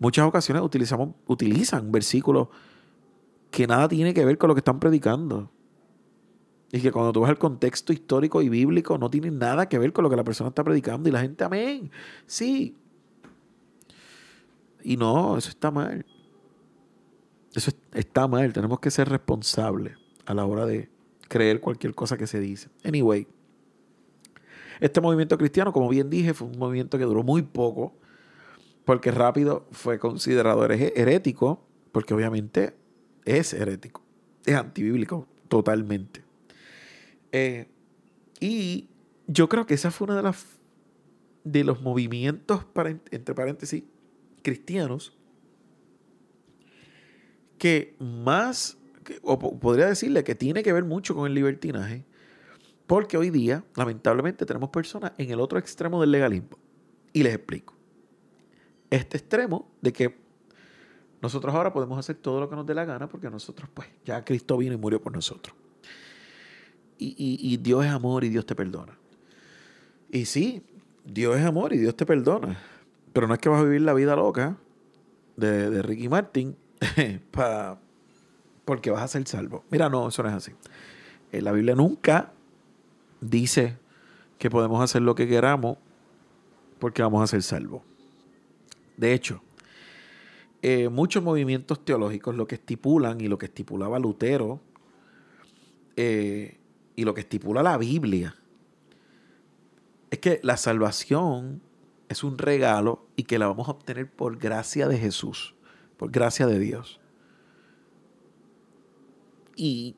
Muchas 0.00 0.26
ocasiones 0.26 0.62
utilizamos, 0.62 1.10
utilizan 1.26 1.92
versículos 1.92 2.48
que 3.52 3.68
nada 3.68 3.88
tiene 3.88 4.12
que 4.12 4.24
ver 4.24 4.36
con 4.36 4.48
lo 4.48 4.54
que 4.54 4.58
están 4.58 4.80
predicando. 4.80 5.50
Y 6.72 6.80
que 6.80 6.90
cuando 6.90 7.12
tú 7.12 7.20
vas 7.20 7.30
al 7.30 7.38
contexto 7.38 7.92
histórico 7.92 8.42
y 8.42 8.48
bíblico, 8.48 8.98
no 8.98 9.08
tiene 9.08 9.30
nada 9.30 9.68
que 9.68 9.78
ver 9.78 9.92
con 9.92 10.02
lo 10.02 10.10
que 10.10 10.16
la 10.16 10.24
persona 10.24 10.48
está 10.48 10.64
predicando. 10.64 11.08
Y 11.08 11.12
la 11.12 11.20
gente, 11.20 11.44
amén, 11.44 11.92
sí. 12.26 12.76
Y 14.82 14.96
no, 14.96 15.38
eso 15.38 15.50
está 15.50 15.70
mal. 15.70 16.04
Eso 17.54 17.70
está 17.92 18.26
mal. 18.26 18.52
Tenemos 18.52 18.80
que 18.80 18.90
ser 18.90 19.08
responsables 19.08 19.96
a 20.26 20.34
la 20.34 20.44
hora 20.44 20.66
de 20.66 20.90
creer 21.28 21.60
cualquier 21.60 21.94
cosa 21.94 22.16
que 22.16 22.26
se 22.26 22.40
dice. 22.40 22.68
Anyway, 22.82 23.28
este 24.84 25.00
movimiento 25.00 25.38
cristiano, 25.38 25.72
como 25.72 25.88
bien 25.88 26.10
dije, 26.10 26.34
fue 26.34 26.46
un 26.46 26.58
movimiento 26.58 26.98
que 26.98 27.04
duró 27.04 27.22
muy 27.22 27.40
poco, 27.40 27.96
porque 28.84 29.10
rápido 29.10 29.66
fue 29.72 29.98
considerado 29.98 30.62
herético, 30.66 31.66
porque 31.90 32.12
obviamente 32.12 32.76
es 33.24 33.54
herético, 33.54 34.02
es 34.44 34.54
antibíblico 34.54 35.26
totalmente. 35.48 36.22
Eh, 37.32 37.66
y 38.40 38.90
yo 39.26 39.48
creo 39.48 39.64
que 39.64 39.72
esa 39.72 39.90
fue 39.90 40.04
una 40.04 40.16
de 40.16 40.22
las 40.22 40.44
de 41.44 41.64
los 41.64 41.80
movimientos, 41.80 42.64
para, 42.66 42.90
entre 43.10 43.34
paréntesis, 43.34 43.84
cristianos, 44.42 45.16
que 47.56 47.96
más, 47.98 48.76
o 49.22 49.38
podría 49.38 49.86
decirle 49.86 50.24
que 50.24 50.34
tiene 50.34 50.62
que 50.62 50.74
ver 50.74 50.84
mucho 50.84 51.14
con 51.14 51.26
el 51.26 51.32
libertinaje, 51.32 52.04
porque 52.86 53.16
hoy 53.16 53.30
día, 53.30 53.64
lamentablemente, 53.76 54.44
tenemos 54.44 54.70
personas 54.70 55.12
en 55.16 55.30
el 55.30 55.40
otro 55.40 55.58
extremo 55.58 56.00
del 56.00 56.10
legalismo. 56.10 56.58
Y 57.12 57.22
les 57.22 57.34
explico. 57.34 57.74
Este 58.90 59.16
extremo 59.16 59.70
de 59.80 59.92
que 59.92 60.24
nosotros 61.22 61.54
ahora 61.54 61.72
podemos 61.72 61.98
hacer 61.98 62.16
todo 62.16 62.38
lo 62.40 62.50
que 62.50 62.56
nos 62.56 62.66
dé 62.66 62.74
la 62.74 62.84
gana 62.84 63.08
porque 63.08 63.30
nosotros, 63.30 63.70
pues, 63.72 63.88
ya 64.04 64.22
Cristo 64.22 64.58
vino 64.58 64.74
y 64.74 64.76
murió 64.76 65.00
por 65.00 65.12
nosotros. 65.12 65.56
Y, 66.98 67.56
Dios 67.56 67.84
es 67.84 67.90
amor 67.90 68.24
y 68.24 68.28
Dios 68.28 68.44
te 68.44 68.54
perdona. 68.54 68.98
Y 70.10 70.26
sí, 70.26 70.62
Dios 71.04 71.38
es 71.38 71.44
amor 71.44 71.72
y 71.72 71.78
Dios 71.78 71.96
te 71.96 72.04
perdona. 72.04 72.58
Pero 73.14 73.26
no 73.26 73.32
es 73.32 73.40
que 73.40 73.48
vas 73.48 73.60
a 73.60 73.64
vivir 73.64 73.80
la 73.80 73.94
vida 73.94 74.14
loca 74.14 74.58
de, 75.36 75.82
Ricky 75.82 76.08
Martin 76.08 76.56
para 77.30 77.80
porque 78.66 78.90
vas 78.90 79.02
a 79.02 79.08
ser 79.08 79.26
salvo. 79.26 79.64
Mira, 79.70 79.88
no, 79.88 80.08
eso 80.08 80.22
no 80.22 80.28
es 80.28 80.34
así. 80.34 80.52
En 81.32 81.44
la 81.44 81.52
Biblia 81.52 81.74
nunca 81.74 82.33
dice 83.30 83.78
que 84.38 84.50
podemos 84.50 84.82
hacer 84.82 85.02
lo 85.02 85.14
que 85.14 85.28
queramos 85.28 85.78
porque 86.78 87.02
vamos 87.02 87.22
a 87.22 87.26
ser 87.26 87.42
salvos. 87.42 87.82
De 88.96 89.12
hecho, 89.12 89.42
eh, 90.62 90.88
muchos 90.88 91.22
movimientos 91.22 91.84
teológicos 91.84 92.34
lo 92.34 92.46
que 92.46 92.54
estipulan 92.56 93.20
y 93.20 93.28
lo 93.28 93.38
que 93.38 93.46
estipulaba 93.46 93.98
Lutero 93.98 94.60
eh, 95.96 96.58
y 96.96 97.04
lo 97.04 97.14
que 97.14 97.22
estipula 97.22 97.62
la 97.62 97.76
Biblia 97.76 98.36
es 100.10 100.18
que 100.20 100.40
la 100.42 100.56
salvación 100.56 101.60
es 102.08 102.22
un 102.22 102.38
regalo 102.38 103.06
y 103.16 103.24
que 103.24 103.38
la 103.38 103.46
vamos 103.46 103.68
a 103.68 103.72
obtener 103.72 104.10
por 104.10 104.38
gracia 104.38 104.88
de 104.88 104.98
Jesús, 104.98 105.54
por 105.96 106.10
gracia 106.10 106.46
de 106.46 106.58
Dios. 106.58 107.00
Y 109.56 109.96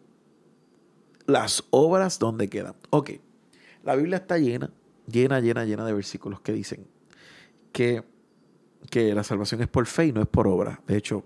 las 1.27 1.65
obras, 1.71 2.19
¿dónde 2.19 2.49
quedan? 2.49 2.75
Ok, 2.91 3.11
la 3.85 3.97
Biblia 3.97 4.19
está 4.19 4.39
llena, 4.39 4.71
llena, 5.07 5.41
llena, 5.41 5.65
llena 5.65 5.85
de 5.85 5.93
versículos 5.93 6.41
que 6.41 6.53
dicen 6.53 6.87
que 7.73 8.05
que 8.91 9.15
la 9.15 9.25
salvación 9.25 9.61
es 9.62 9.69
por 9.69 9.87
fe 9.87 10.07
y 10.07 10.12
no 10.12 10.23
es 10.23 10.29
por 10.29 10.47
obra. 10.47 10.81
De 10.87 10.97
hecho, 10.97 11.25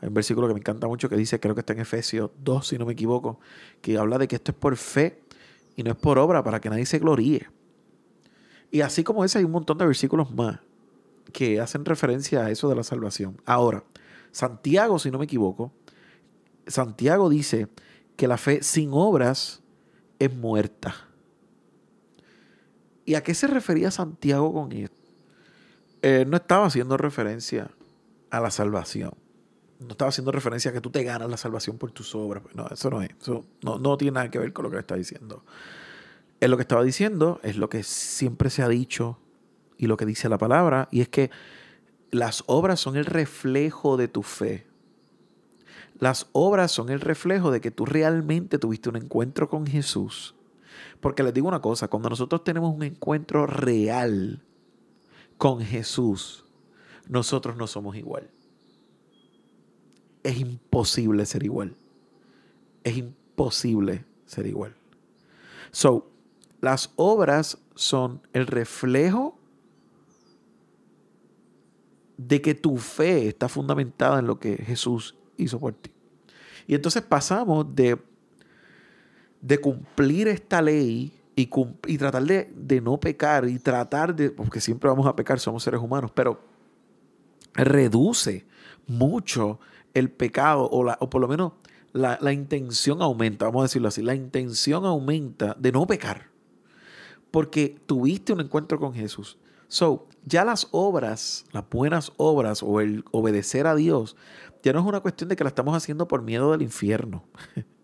hay 0.00 0.08
un 0.08 0.14
versículo 0.14 0.48
que 0.48 0.54
me 0.54 0.60
encanta 0.60 0.86
mucho 0.86 1.08
que 1.08 1.16
dice, 1.16 1.40
creo 1.40 1.54
que 1.54 1.60
está 1.60 1.72
en 1.72 1.80
Efesios 1.80 2.30
2, 2.42 2.66
si 2.66 2.78
no 2.78 2.86
me 2.86 2.92
equivoco, 2.92 3.40
que 3.80 3.98
habla 3.98 4.18
de 4.18 4.28
que 4.28 4.36
esto 4.36 4.52
es 4.52 4.56
por 4.56 4.76
fe 4.76 5.22
y 5.76 5.82
no 5.82 5.90
es 5.90 5.96
por 5.96 6.18
obra, 6.18 6.42
para 6.42 6.60
que 6.60 6.70
nadie 6.70 6.86
se 6.86 6.98
gloríe. 6.98 7.48
Y 8.70 8.82
así 8.82 9.02
como 9.02 9.24
ese 9.24 9.38
hay 9.38 9.44
un 9.44 9.50
montón 9.50 9.78
de 9.78 9.86
versículos 9.86 10.32
más 10.32 10.60
que 11.32 11.60
hacen 11.60 11.84
referencia 11.84 12.44
a 12.44 12.50
eso 12.50 12.68
de 12.68 12.76
la 12.76 12.82
salvación. 12.82 13.40
Ahora, 13.44 13.84
Santiago, 14.32 14.98
si 14.98 15.10
no 15.10 15.18
me 15.18 15.24
equivoco, 15.24 15.72
Santiago 16.66 17.28
dice 17.28 17.68
que 18.20 18.28
la 18.28 18.36
fe 18.36 18.62
sin 18.62 18.90
obras 18.92 19.62
es 20.18 20.30
muerta. 20.30 20.94
¿Y 23.06 23.14
a 23.14 23.22
qué 23.22 23.32
se 23.32 23.46
refería 23.46 23.90
Santiago 23.90 24.52
con 24.52 24.70
esto? 24.72 25.00
Eh, 26.02 26.26
no 26.28 26.36
estaba 26.36 26.66
haciendo 26.66 26.98
referencia 26.98 27.70
a 28.28 28.40
la 28.40 28.50
salvación. 28.50 29.14
No 29.78 29.92
estaba 29.92 30.10
haciendo 30.10 30.32
referencia 30.32 30.70
a 30.70 30.74
que 30.74 30.82
tú 30.82 30.90
te 30.90 31.02
ganas 31.02 31.30
la 31.30 31.38
salvación 31.38 31.78
por 31.78 31.92
tus 31.92 32.14
obras. 32.14 32.42
No, 32.52 32.66
eso 32.68 32.90
no 32.90 33.00
es. 33.00 33.08
Eso 33.18 33.46
no, 33.62 33.78
no 33.78 33.96
tiene 33.96 34.16
nada 34.16 34.30
que 34.30 34.38
ver 34.38 34.52
con 34.52 34.64
lo 34.64 34.70
que 34.70 34.76
está 34.76 34.96
diciendo. 34.96 35.42
Es 36.40 36.50
lo 36.50 36.58
que 36.58 36.62
estaba 36.64 36.82
diciendo, 36.82 37.40
es 37.42 37.56
lo 37.56 37.70
que 37.70 37.82
siempre 37.82 38.50
se 38.50 38.62
ha 38.62 38.68
dicho 38.68 39.18
y 39.78 39.86
lo 39.86 39.96
que 39.96 40.04
dice 40.04 40.28
la 40.28 40.36
palabra, 40.36 40.88
y 40.90 41.00
es 41.00 41.08
que 41.08 41.30
las 42.10 42.44
obras 42.48 42.80
son 42.80 42.98
el 42.98 43.06
reflejo 43.06 43.96
de 43.96 44.08
tu 44.08 44.22
fe. 44.22 44.66
Las 46.00 46.28
obras 46.32 46.72
son 46.72 46.88
el 46.88 47.00
reflejo 47.00 47.50
de 47.50 47.60
que 47.60 47.70
tú 47.70 47.84
realmente 47.84 48.58
tuviste 48.58 48.88
un 48.88 48.96
encuentro 48.96 49.48
con 49.48 49.66
Jesús. 49.66 50.34
Porque 51.00 51.22
les 51.22 51.34
digo 51.34 51.46
una 51.46 51.60
cosa, 51.60 51.88
cuando 51.88 52.08
nosotros 52.08 52.42
tenemos 52.42 52.74
un 52.74 52.82
encuentro 52.82 53.46
real 53.46 54.42
con 55.36 55.60
Jesús, 55.60 56.46
nosotros 57.06 57.56
no 57.56 57.66
somos 57.66 57.96
igual. 57.96 58.30
Es 60.22 60.38
imposible 60.38 61.26
ser 61.26 61.42
igual. 61.42 61.76
Es 62.82 62.96
imposible 62.96 64.04
ser 64.24 64.46
igual. 64.46 64.74
So, 65.70 66.10
las 66.62 66.92
obras 66.96 67.58
son 67.74 68.22
el 68.32 68.46
reflejo 68.46 69.38
de 72.16 72.40
que 72.42 72.54
tu 72.54 72.76
fe 72.76 73.28
está 73.28 73.48
fundamentada 73.48 74.18
en 74.18 74.26
lo 74.26 74.38
que 74.38 74.56
Jesús 74.56 75.16
hizo 75.42 75.58
por 75.58 75.74
ti. 75.74 75.90
Y 76.66 76.74
entonces 76.74 77.02
pasamos 77.02 77.74
de, 77.74 77.98
de 79.40 79.58
cumplir 79.58 80.28
esta 80.28 80.62
ley 80.62 81.12
y, 81.34 81.48
y 81.86 81.98
tratar 81.98 82.24
de, 82.24 82.52
de, 82.54 82.80
no 82.80 82.98
pecar 82.98 83.48
y 83.48 83.58
tratar 83.58 84.14
de, 84.14 84.30
porque 84.30 84.60
siempre 84.60 84.88
vamos 84.88 85.06
a 85.06 85.16
pecar, 85.16 85.40
somos 85.40 85.62
seres 85.62 85.80
humanos, 85.80 86.10
pero 86.14 86.40
reduce 87.54 88.46
mucho 88.86 89.58
el 89.94 90.10
pecado 90.10 90.68
o, 90.70 90.84
la, 90.84 90.96
o 91.00 91.10
por 91.10 91.20
lo 91.20 91.28
menos 91.28 91.52
la, 91.92 92.18
la 92.20 92.32
intención 92.32 93.02
aumenta, 93.02 93.46
vamos 93.46 93.60
a 93.60 93.64
decirlo 93.64 93.88
así, 93.88 94.02
la 94.02 94.14
intención 94.14 94.84
aumenta 94.84 95.56
de 95.58 95.72
no 95.72 95.86
pecar 95.86 96.30
porque 97.30 97.76
tuviste 97.86 98.32
un 98.32 98.40
encuentro 98.40 98.78
con 98.78 98.94
Jesús. 98.94 99.38
So, 99.68 100.08
ya 100.24 100.44
las 100.44 100.68
obras, 100.72 101.44
las 101.52 101.68
buenas 101.70 102.12
obras 102.16 102.62
o 102.62 102.80
el 102.80 103.04
obedecer 103.12 103.66
a 103.66 103.74
Dios, 103.74 104.16
ya 104.62 104.72
no 104.72 104.80
es 104.80 104.86
una 104.86 105.00
cuestión 105.00 105.28
de 105.28 105.36
que 105.36 105.44
la 105.44 105.48
estamos 105.48 105.76
haciendo 105.76 106.06
por 106.08 106.22
miedo 106.22 106.52
del 106.52 106.62
infierno. 106.62 107.24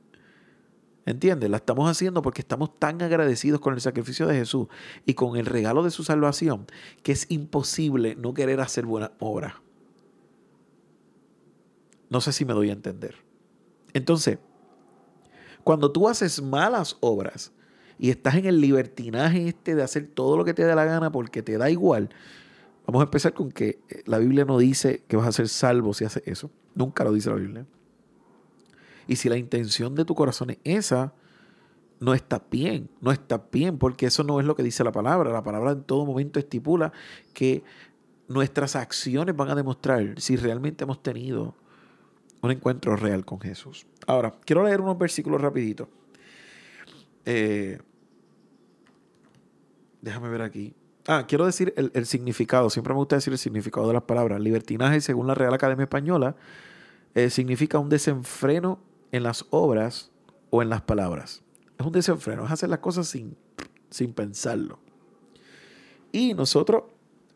¿Entiendes? 1.07 1.49
La 1.49 1.59
estamos 1.59 1.89
haciendo 1.89 2.21
porque 2.21 2.41
estamos 2.41 2.79
tan 2.81 3.01
agradecidos 3.01 3.61
con 3.61 3.75
el 3.75 3.81
sacrificio 3.81 4.27
de 4.27 4.35
Jesús 4.35 4.67
y 5.05 5.15
con 5.15 5.37
el 5.37 5.47
regalo 5.47 5.85
de 5.85 5.93
su 5.93 6.03
salvación 6.03 6.67
que 7.05 7.13
es 7.13 7.27
imposible 7.31 8.17
no 8.17 8.35
querer 8.35 8.61
hacer 8.61 8.87
buenas 8.87 9.13
obras. 9.21 9.55
No 12.11 12.21
sé 12.21 12.33
si 12.33 12.45
me 12.45 12.55
doy 12.55 12.71
a 12.71 12.73
entender. 12.73 13.15
Entonces, 13.95 14.39
cuando 15.63 15.93
tú 15.93 16.09
haces 16.09 16.43
malas 16.43 16.97
obras 17.01 17.53
y 17.99 18.11
estás 18.11 18.35
en 18.35 18.47
el 18.47 18.61
libertinaje 18.61 19.49
este 19.49 19.77
de 19.77 19.85
hacer 19.85 20.09
todo 20.09 20.37
lo 20.37 20.45
que 20.45 20.55
te 20.55 20.65
dé 20.65 20.75
la 20.75 20.85
gana 20.85 21.13
porque 21.13 21.41
te 21.41 21.57
da 21.57 21.71
igual, 21.71 22.11
vamos 22.85 23.01
a 23.01 23.05
empezar 23.05 23.33
con 23.33 23.53
que 23.53 23.81
eh, 23.89 24.03
la 24.07 24.19
Biblia 24.19 24.45
no 24.45 24.59
dice 24.59 25.05
que 25.07 25.17
vas 25.17 25.29
a 25.29 25.33
ser 25.33 25.49
salvo 25.49 25.95
si 25.95 26.05
haces 26.05 26.25
eso. 26.27 26.51
Nunca 26.77 27.03
lo 27.03 27.13
dice 27.13 27.31
la 27.31 27.37
Biblia. 27.37 27.67
Y 29.09 29.17
si 29.17 29.29
la 29.29 29.37
intención 29.37 29.95
de 29.95 30.05
tu 30.05 30.15
corazón 30.15 30.51
es 30.51 30.59
esa, 30.63 31.15
no 31.99 32.13
está 32.15 32.45
bien, 32.51 32.91
no 33.01 33.11
está 33.11 33.43
bien, 33.51 33.79
porque 33.79 34.07
eso 34.07 34.23
no 34.23 34.39
es 34.39 34.47
lo 34.47 34.55
que 34.55 34.63
dice 34.63 34.85
la 34.85 34.93
palabra. 34.93 35.33
La 35.33 35.43
palabra 35.43 35.73
en 35.73 35.83
todo 35.83 36.05
momento 36.05 36.39
estipula 36.39 36.93
que 37.33 37.65
nuestras 38.29 38.77
acciones 38.77 39.35
van 39.35 39.49
a 39.49 39.55
demostrar 39.55 40.21
si 40.21 40.37
realmente 40.37 40.85
hemos 40.85 41.03
tenido 41.03 41.55
un 42.43 42.51
encuentro 42.51 42.95
real 42.95 43.25
con 43.25 43.41
Jesús. 43.41 43.87
Ahora, 44.07 44.35
quiero 44.45 44.63
leer 44.63 44.83
unos 44.83 44.99
versículos 44.99 45.41
rapidito. 45.41 45.89
Eh, 47.25 47.79
déjame 50.03 50.29
ver 50.29 50.43
aquí. 50.43 50.75
Ah, 51.09 51.25
quiero 51.27 51.47
decir 51.47 51.73
el, 51.77 52.07
significado. 52.07 52.69
Siempre 52.69 52.93
me 52.93 52.99
gusta 52.99 53.17
decir 53.17 53.33
el 53.33 53.39
significado 53.39 53.87
de 53.87 53.95
las 53.95 54.03
palabras. 54.03 54.41
Libertinaje, 54.41 55.01
según 55.01 55.27
la 55.27 55.35
Real 55.35 55.55
Academia 55.55 55.85
Española, 55.85 56.35
eh, 57.15 57.31
significa 57.31 57.79
un 57.79 57.89
desenfreno 57.89 58.81
en 59.13 59.23
las 59.23 59.47
obras 59.51 60.11
o 60.51 60.63
en 60.63 60.69
las 60.69 60.83
palabras. 60.83 61.43
Es 61.79 61.87
un 61.87 61.93
desenfreno, 61.93 62.45
es 62.45 62.51
hacer 62.51 62.69
las 62.69 62.81
cosas 62.81 63.07
sin, 63.07 63.37
sin 63.91 64.13
pensarlo. 64.13 64.81
Y 66.11 66.35
nosotros, 66.35 66.85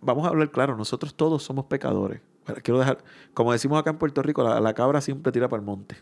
vamos 0.01 0.27
a 0.27 0.31
hablar 0.31 0.51
claro, 0.51 0.77
nosotros 0.77 1.15
todos 1.15 1.43
somos 1.43 1.67
pecadores. 1.67 2.21
quiero 2.63 2.81
dejar, 2.81 3.05
como 3.35 3.53
decimos 3.53 3.79
acá 3.79 3.91
en 3.91 3.99
Puerto 3.99 4.23
Rico, 4.23 4.43
la 4.43 4.75
cabra 4.75 5.01
siempre 5.01 5.31
tira 5.31 5.49
para 5.49 5.61
el 5.61 5.67
monte. 5.67 5.97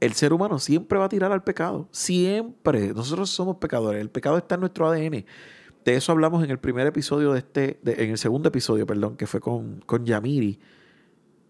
El 0.00 0.14
ser 0.14 0.32
humano 0.32 0.58
siempre 0.58 0.98
va 0.98 1.04
a 1.04 1.08
tirar 1.08 1.30
al 1.30 1.44
pecado. 1.44 1.86
Siempre. 1.90 2.94
Nosotros 2.94 3.28
somos 3.28 3.58
pecadores. 3.58 4.00
El 4.00 4.08
pecado 4.08 4.38
está 4.38 4.54
en 4.54 4.62
nuestro 4.62 4.88
ADN. 4.88 5.26
De 5.84 5.94
eso 5.96 6.12
hablamos 6.12 6.44
en 6.44 6.50
el 6.50 6.58
primer 6.58 6.86
episodio 6.86 7.32
de 7.32 7.38
este, 7.38 7.80
en 7.84 8.10
el 8.10 8.18
segundo 8.18 8.48
episodio, 8.48 8.86
perdón, 8.86 9.16
que 9.16 9.26
fue 9.26 9.40
con, 9.40 9.80
con 9.86 10.04
Yamiri. 10.04 10.58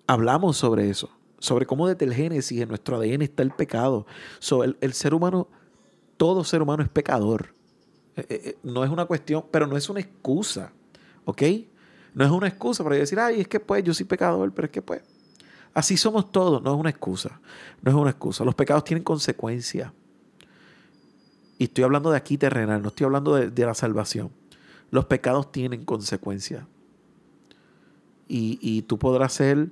Hablamos 0.07 0.57
sobre 0.57 0.89
eso 0.89 1.11
sobre 1.41 1.67
cómo 1.67 1.89
desde 1.89 2.05
el 2.05 2.15
Génesis 2.15 2.61
en 2.61 2.69
nuestro 2.69 2.97
ADN 2.97 3.23
está 3.23 3.43
el 3.43 3.51
pecado. 3.51 4.07
el, 4.81 4.93
ser 4.93 5.15
humano, 5.15 5.49
todo 6.17 6.45
ser 6.45 6.63
humano 6.63 6.85
es 6.85 6.89
pecador. 6.89 7.55
Eh, 8.15 8.27
eh, 8.29 8.41
eh, 8.45 8.59
no 8.63 8.85
es 8.85 8.91
una 8.91 9.07
cuestión, 9.07 9.45
pero 9.51 9.67
no 9.67 9.77
es 9.77 9.89
una 9.89 10.01
excusa, 10.01 10.73
¿ok? 11.25 11.43
No 12.15 12.25
es 12.25 12.31
una 12.31 12.47
excusa 12.47 12.85
para 12.85 12.97
decir, 12.97 13.19
ay, 13.19 13.41
es 13.41 13.49
que 13.49 13.59
pues 13.59 13.83
yo 13.83 13.95
soy 13.95 14.05
pecador, 14.05 14.53
pero 14.53 14.67
es 14.67 14.73
que 14.73 14.83
pues, 14.83 15.03
así 15.73 15.97
somos 15.97 16.31
todos, 16.31 16.63
no 16.63 16.75
es 16.75 16.79
una 16.79 16.91
excusa, 16.91 17.41
no 17.83 17.91
es 17.91 17.97
una 17.97 18.11
excusa. 18.11 18.45
Los 18.45 18.55
pecados 18.55 18.85
tienen 18.85 19.03
consecuencias. 19.03 19.91
Y 21.61 21.65
estoy 21.65 21.85
hablando 21.85 22.11
de 22.11 22.17
aquí 22.17 22.39
terrenal, 22.39 22.81
no 22.81 22.89
estoy 22.89 23.05
hablando 23.05 23.35
de, 23.35 23.67
la 23.67 23.75
salvación. 23.75 24.31
Los 24.91 25.05
pecados 25.05 25.53
tienen 25.53 25.85
consecuencias. 25.85 26.65
Y, 28.29 28.59
y 28.63 28.81
tú 28.81 28.99
podrás 28.99 29.35
ser 29.35 29.71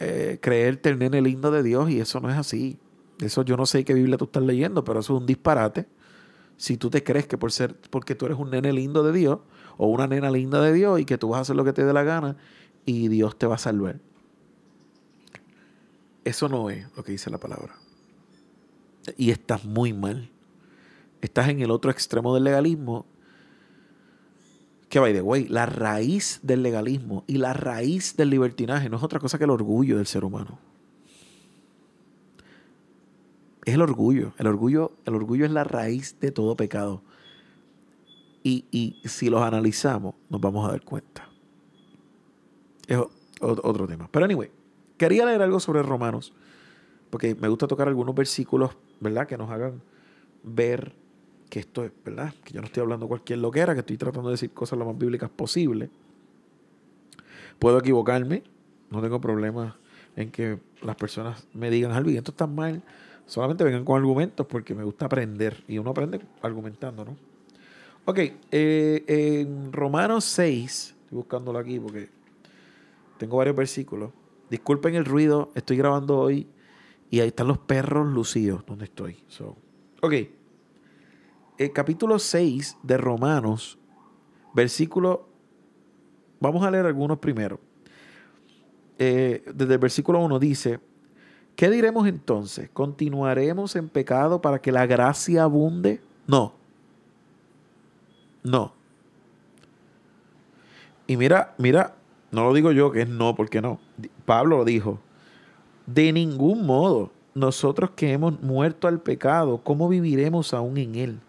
eh, 0.00 0.38
creerte 0.42 0.88
el 0.88 0.98
nene 0.98 1.22
lindo 1.22 1.52
de 1.52 1.62
Dios 1.62 1.90
y 1.90 2.00
eso 2.00 2.18
no 2.18 2.28
es 2.28 2.36
así. 2.36 2.80
Eso 3.20 3.44
yo 3.44 3.56
no 3.56 3.66
sé 3.66 3.84
qué 3.84 3.94
Biblia 3.94 4.16
tú 4.16 4.24
estás 4.24 4.42
leyendo, 4.42 4.82
pero 4.82 4.98
eso 4.98 5.14
es 5.14 5.20
un 5.20 5.26
disparate. 5.26 5.86
Si 6.56 6.76
tú 6.76 6.90
te 6.90 7.04
crees 7.04 7.28
que 7.28 7.38
por 7.38 7.52
ser, 7.52 7.76
porque 7.76 8.16
tú 8.16 8.26
eres 8.26 8.36
un 8.36 8.50
nene 8.50 8.72
lindo 8.72 9.04
de 9.04 9.12
Dios 9.12 9.38
o 9.76 9.86
una 9.86 10.08
nena 10.08 10.28
linda 10.32 10.60
de 10.60 10.72
Dios 10.72 10.98
y 10.98 11.04
que 11.04 11.18
tú 11.18 11.28
vas 11.28 11.38
a 11.38 11.42
hacer 11.42 11.54
lo 11.54 11.64
que 11.64 11.72
te 11.72 11.84
dé 11.84 11.92
la 11.92 12.02
gana 12.02 12.36
y 12.84 13.06
Dios 13.06 13.38
te 13.38 13.46
va 13.46 13.54
a 13.54 13.58
salvar. 13.58 14.00
Eso 16.24 16.48
no 16.48 16.68
es 16.68 16.84
lo 16.96 17.04
que 17.04 17.12
dice 17.12 17.30
la 17.30 17.38
palabra. 17.38 17.76
Y 19.16 19.30
estás 19.30 19.64
muy 19.64 19.92
mal. 19.92 20.32
Estás 21.20 21.48
en 21.48 21.60
el 21.60 21.70
otro 21.70 21.90
extremo 21.90 22.34
del 22.34 22.44
legalismo 22.44 23.06
que, 24.88 25.00
by 25.00 25.12
the 25.12 25.22
way, 25.22 25.48
la 25.48 25.66
raíz 25.66 26.40
del 26.42 26.62
legalismo 26.62 27.24
y 27.26 27.38
la 27.38 27.52
raíz 27.52 28.16
del 28.16 28.30
libertinaje 28.30 28.88
no 28.88 28.96
es 28.96 29.02
otra 29.02 29.18
cosa 29.18 29.38
que 29.38 29.44
el 29.44 29.50
orgullo 29.50 29.96
del 29.96 30.06
ser 30.06 30.24
humano. 30.24 30.58
Es 33.64 33.74
el 33.74 33.82
orgullo. 33.82 34.32
El 34.38 34.46
orgullo, 34.46 34.92
el 35.04 35.14
orgullo 35.14 35.44
es 35.44 35.50
la 35.50 35.64
raíz 35.64 36.18
de 36.20 36.30
todo 36.30 36.56
pecado. 36.56 37.02
Y, 38.44 38.64
y 38.70 38.96
si 39.08 39.28
los 39.28 39.42
analizamos, 39.42 40.14
nos 40.30 40.40
vamos 40.40 40.68
a 40.68 40.70
dar 40.70 40.82
cuenta. 40.82 41.28
Es 42.86 42.98
otro 43.40 43.88
tema. 43.88 44.08
Pero 44.12 44.24
anyway, 44.24 44.50
quería 44.96 45.26
leer 45.26 45.42
algo 45.42 45.58
sobre 45.58 45.82
Romanos, 45.82 46.32
porque 47.10 47.34
me 47.34 47.48
gusta 47.48 47.66
tocar 47.66 47.88
algunos 47.88 48.14
versículos, 48.14 48.70
¿verdad? 49.00 49.26
Que 49.26 49.36
nos 49.36 49.50
hagan 49.50 49.82
ver 50.44 50.94
que 51.48 51.60
esto 51.60 51.84
es, 51.84 51.92
¿verdad? 52.04 52.34
Que 52.44 52.54
yo 52.54 52.60
no 52.60 52.66
estoy 52.66 52.82
hablando 52.82 53.08
cualquier 53.08 53.38
loquera, 53.38 53.74
que 53.74 53.80
estoy 53.80 53.96
tratando 53.96 54.28
de 54.28 54.34
decir 54.34 54.50
cosas 54.50 54.78
lo 54.78 54.84
más 54.84 54.98
bíblicas 54.98 55.30
posible. 55.30 55.90
Puedo 57.58 57.78
equivocarme, 57.78 58.42
no 58.90 59.00
tengo 59.00 59.20
problema 59.20 59.76
en 60.16 60.30
que 60.30 60.58
las 60.82 60.96
personas 60.96 61.46
me 61.52 61.70
digan, 61.70 61.92
Alvin, 61.92 62.16
esto 62.16 62.30
está 62.30 62.46
mal. 62.46 62.82
Solamente 63.26 63.64
vengan 63.64 63.84
con 63.84 63.96
argumentos 63.98 64.46
porque 64.46 64.74
me 64.74 64.84
gusta 64.84 65.06
aprender 65.06 65.64
y 65.66 65.78
uno 65.78 65.90
aprende 65.90 66.20
argumentando, 66.42 67.04
¿no? 67.04 67.16
Ok, 68.04 68.18
eh, 68.52 69.04
en 69.08 69.72
Romanos 69.72 70.24
6, 70.24 70.94
estoy 71.02 71.16
buscándolo 71.16 71.58
aquí 71.58 71.80
porque 71.80 72.08
tengo 73.18 73.36
varios 73.36 73.56
versículos. 73.56 74.12
Disculpen 74.48 74.94
el 74.94 75.04
ruido, 75.04 75.50
estoy 75.56 75.76
grabando 75.76 76.18
hoy 76.18 76.46
y 77.10 77.20
ahí 77.20 77.28
están 77.28 77.48
los 77.48 77.58
perros 77.58 78.06
lucidos 78.06 78.64
donde 78.64 78.84
estoy. 78.84 79.16
So, 79.26 79.56
ok, 80.02 80.14
el 81.58 81.72
capítulo 81.72 82.18
6 82.18 82.78
de 82.82 82.96
Romanos, 82.96 83.78
versículo, 84.52 85.28
vamos 86.40 86.64
a 86.64 86.70
leer 86.70 86.86
algunos 86.86 87.18
primero. 87.18 87.60
Eh, 88.98 89.44
desde 89.54 89.74
el 89.74 89.78
versículo 89.78 90.20
1 90.20 90.38
dice, 90.38 90.80
¿qué 91.54 91.70
diremos 91.70 92.06
entonces? 92.06 92.68
¿Continuaremos 92.72 93.76
en 93.76 93.88
pecado 93.88 94.40
para 94.40 94.60
que 94.60 94.72
la 94.72 94.86
gracia 94.86 95.44
abunde? 95.44 96.00
No. 96.26 96.54
No. 98.42 98.72
Y 101.06 101.16
mira, 101.16 101.54
mira, 101.58 101.94
no 102.30 102.44
lo 102.44 102.54
digo 102.54 102.72
yo 102.72 102.90
que 102.90 103.02
es 103.02 103.08
no, 103.08 103.34
porque 103.34 103.60
no. 103.60 103.78
Pablo 104.24 104.58
lo 104.58 104.64
dijo. 104.64 104.98
De 105.86 106.12
ningún 106.12 106.66
modo, 106.66 107.12
nosotros 107.34 107.90
que 107.90 108.12
hemos 108.12 108.40
muerto 108.42 108.88
al 108.88 109.00
pecado, 109.00 109.60
¿cómo 109.62 109.88
viviremos 109.88 110.52
aún 110.52 110.78
en 110.78 110.94
él? 110.96 111.20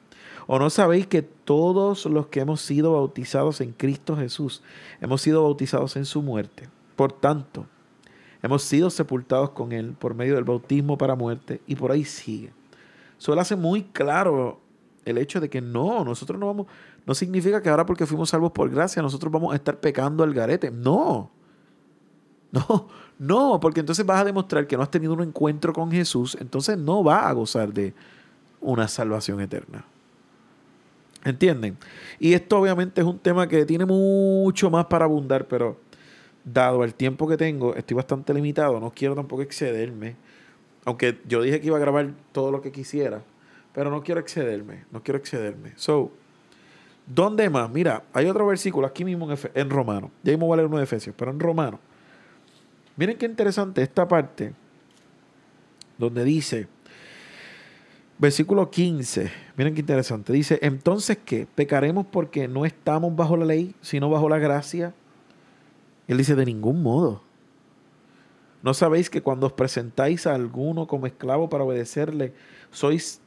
¿O 0.47 0.57
no 0.59 0.69
sabéis 0.69 1.07
que 1.07 1.21
todos 1.21 2.05
los 2.05 2.27
que 2.27 2.39
hemos 2.39 2.61
sido 2.61 2.93
bautizados 2.93 3.59
en 3.59 3.73
Cristo 3.73 4.15
Jesús 4.15 4.63
hemos 5.01 5.21
sido 5.21 5.43
bautizados 5.43 5.97
en 5.97 6.05
su 6.05 6.21
muerte? 6.21 6.69
Por 6.95 7.11
tanto, 7.11 7.65
hemos 8.41 8.63
sido 8.63 8.89
sepultados 8.89 9.49
con 9.49 9.73
Él 9.73 9.93
por 9.99 10.15
medio 10.15 10.35
del 10.35 10.45
bautismo 10.45 10.97
para 10.97 11.15
muerte 11.15 11.61
y 11.67 11.75
por 11.75 11.91
ahí 11.91 12.05
sigue. 12.05 12.53
Eso 13.19 13.37
hace 13.37 13.57
muy 13.57 13.83
claro 13.83 14.61
el 15.03 15.17
hecho 15.17 15.41
de 15.41 15.49
que 15.49 15.59
no, 15.59 16.05
nosotros 16.05 16.39
no 16.39 16.47
vamos, 16.47 16.67
no 17.05 17.13
significa 17.13 17.61
que 17.61 17.69
ahora 17.69 17.85
porque 17.85 18.05
fuimos 18.05 18.29
salvos 18.29 18.51
por 18.51 18.69
gracia 18.69 19.01
nosotros 19.01 19.31
vamos 19.31 19.51
a 19.51 19.57
estar 19.57 19.79
pecando 19.79 20.23
al 20.23 20.33
garete. 20.33 20.71
No, 20.71 21.29
no, 22.51 22.87
no, 23.19 23.59
porque 23.59 23.81
entonces 23.81 24.05
vas 24.05 24.21
a 24.21 24.25
demostrar 24.25 24.65
que 24.65 24.77
no 24.77 24.83
has 24.83 24.91
tenido 24.91 25.13
un 25.13 25.23
encuentro 25.23 25.73
con 25.73 25.91
Jesús, 25.91 26.37
entonces 26.39 26.77
no 26.77 27.03
vas 27.03 27.25
a 27.25 27.33
gozar 27.33 27.73
de 27.73 27.93
una 28.61 28.87
salvación 28.87 29.41
eterna. 29.41 29.85
¿Entienden? 31.27 31.77
Y 32.19 32.33
esto 32.33 32.57
obviamente 32.57 33.01
es 33.01 33.07
un 33.07 33.19
tema 33.19 33.49
que 33.49 33.65
tiene 33.65 33.85
mucho 33.85 34.69
más 34.69 34.85
para 34.85 35.03
abundar, 35.03 35.45
pero 35.45 35.77
dado 36.45 36.85
el 36.85 36.93
tiempo 36.93 37.27
que 37.27 37.35
tengo, 37.35 37.75
estoy 37.75 37.95
bastante 37.95 38.33
limitado, 38.33 38.79
no 38.79 38.91
quiero 38.91 39.13
tampoco 39.13 39.41
excederme. 39.41 40.15
Aunque 40.85 41.19
yo 41.27 41.41
dije 41.41 41.59
que 41.59 41.67
iba 41.67 41.75
a 41.75 41.81
grabar 41.81 42.13
todo 42.31 42.49
lo 42.49 42.61
que 42.61 42.71
quisiera, 42.71 43.21
Pero 43.73 43.91
no 43.91 44.01
quiero 44.01 44.21
excederme, 44.21 44.85
no 44.89 45.03
quiero 45.03 45.19
excederme. 45.19 45.73
So, 45.75 46.11
¿dónde 47.05 47.49
más? 47.49 47.69
Mira, 47.69 48.03
hay 48.13 48.25
otro 48.27 48.47
versículo 48.47 48.87
aquí 48.87 49.03
mismo 49.03 49.27
en, 49.53 49.69
Romano. 49.69 50.09
Ya 50.23 50.31
mismo 50.31 50.47
voy 50.47 50.53
a 50.53 50.57
leer 50.57 50.67
uno 50.67 50.77
de 50.77 50.85
Efesios, 50.85 51.13
pero 51.15 51.29
en 51.29 51.39
Romano. 51.39 51.77
Miren 52.95 53.17
qué 53.17 53.25
interesante 53.25 53.81
esta 53.83 54.07
parte 54.07 54.53
donde 55.97 56.23
dice, 56.23 56.67
versículo 58.19 58.69
15, 58.69 59.31
miren 59.55 59.73
qué 59.73 59.81
interesante, 59.81 60.33
dice, 60.33 60.59
entonces 60.61 61.17
qué, 61.23 61.47
pecaremos 61.53 62.05
porque 62.07 62.47
no 62.47 62.65
estamos 62.65 63.15
bajo 63.15 63.37
la 63.37 63.45
ley, 63.45 63.75
sino 63.81 64.09
bajo 64.09 64.29
la 64.29 64.39
gracia. 64.39 64.93
él 66.07 66.17
dice, 66.17 66.35
de 66.35 66.45
ningún 66.45 66.81
modo. 66.81 67.21
¿No 68.63 68.73
sabéis 68.73 69.09
que 69.09 69.21
cuando 69.21 69.47
os 69.47 69.53
presentáis 69.53 70.25
a 70.25 70.33
alguno 70.33 70.87
como 70.87 71.05
esclavo 71.05 71.47
para 71.47 71.63
obedecerle, 71.63 72.33
sois 72.71 73.21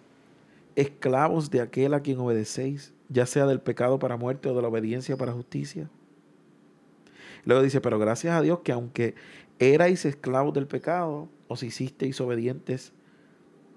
esclavos 0.75 1.51
de 1.51 1.61
aquel 1.61 1.95
a 1.95 2.01
quien 2.01 2.19
obedecéis, 2.19 2.93
ya 3.09 3.27
sea 3.27 3.47
del 3.47 3.61
pecado 3.61 3.99
para 3.99 4.17
muerte 4.17 4.49
o 4.49 4.55
de 4.55 4.63
la 4.63 4.69
obediencia 4.69 5.17
para 5.17 5.33
justicia? 5.33 5.89
Luego 7.45 7.63
dice, 7.63 7.81
pero 7.81 7.99
gracias 7.99 8.35
a 8.35 8.43
Dios 8.43 8.61
que 8.61 8.73
aunque 8.73 9.15
erais 9.59 10.05
esclavos 10.05 10.53
del 10.53 10.67
pecado, 10.67 11.29
os 11.49 11.63
hicisteis 11.63 12.21
obedientes 12.21 12.93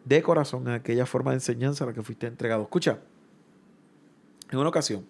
de 0.05 0.21
corazón 0.21 0.67
en 0.67 0.73
aquella 0.73 1.05
forma 1.05 1.31
de 1.31 1.37
enseñanza 1.37 1.83
a 1.83 1.87
la 1.87 1.93
que 1.93 2.01
fuiste 2.01 2.27
entregado. 2.27 2.63
Escucha, 2.63 2.99
en 4.51 4.59
una 4.59 4.69
ocasión, 4.69 5.05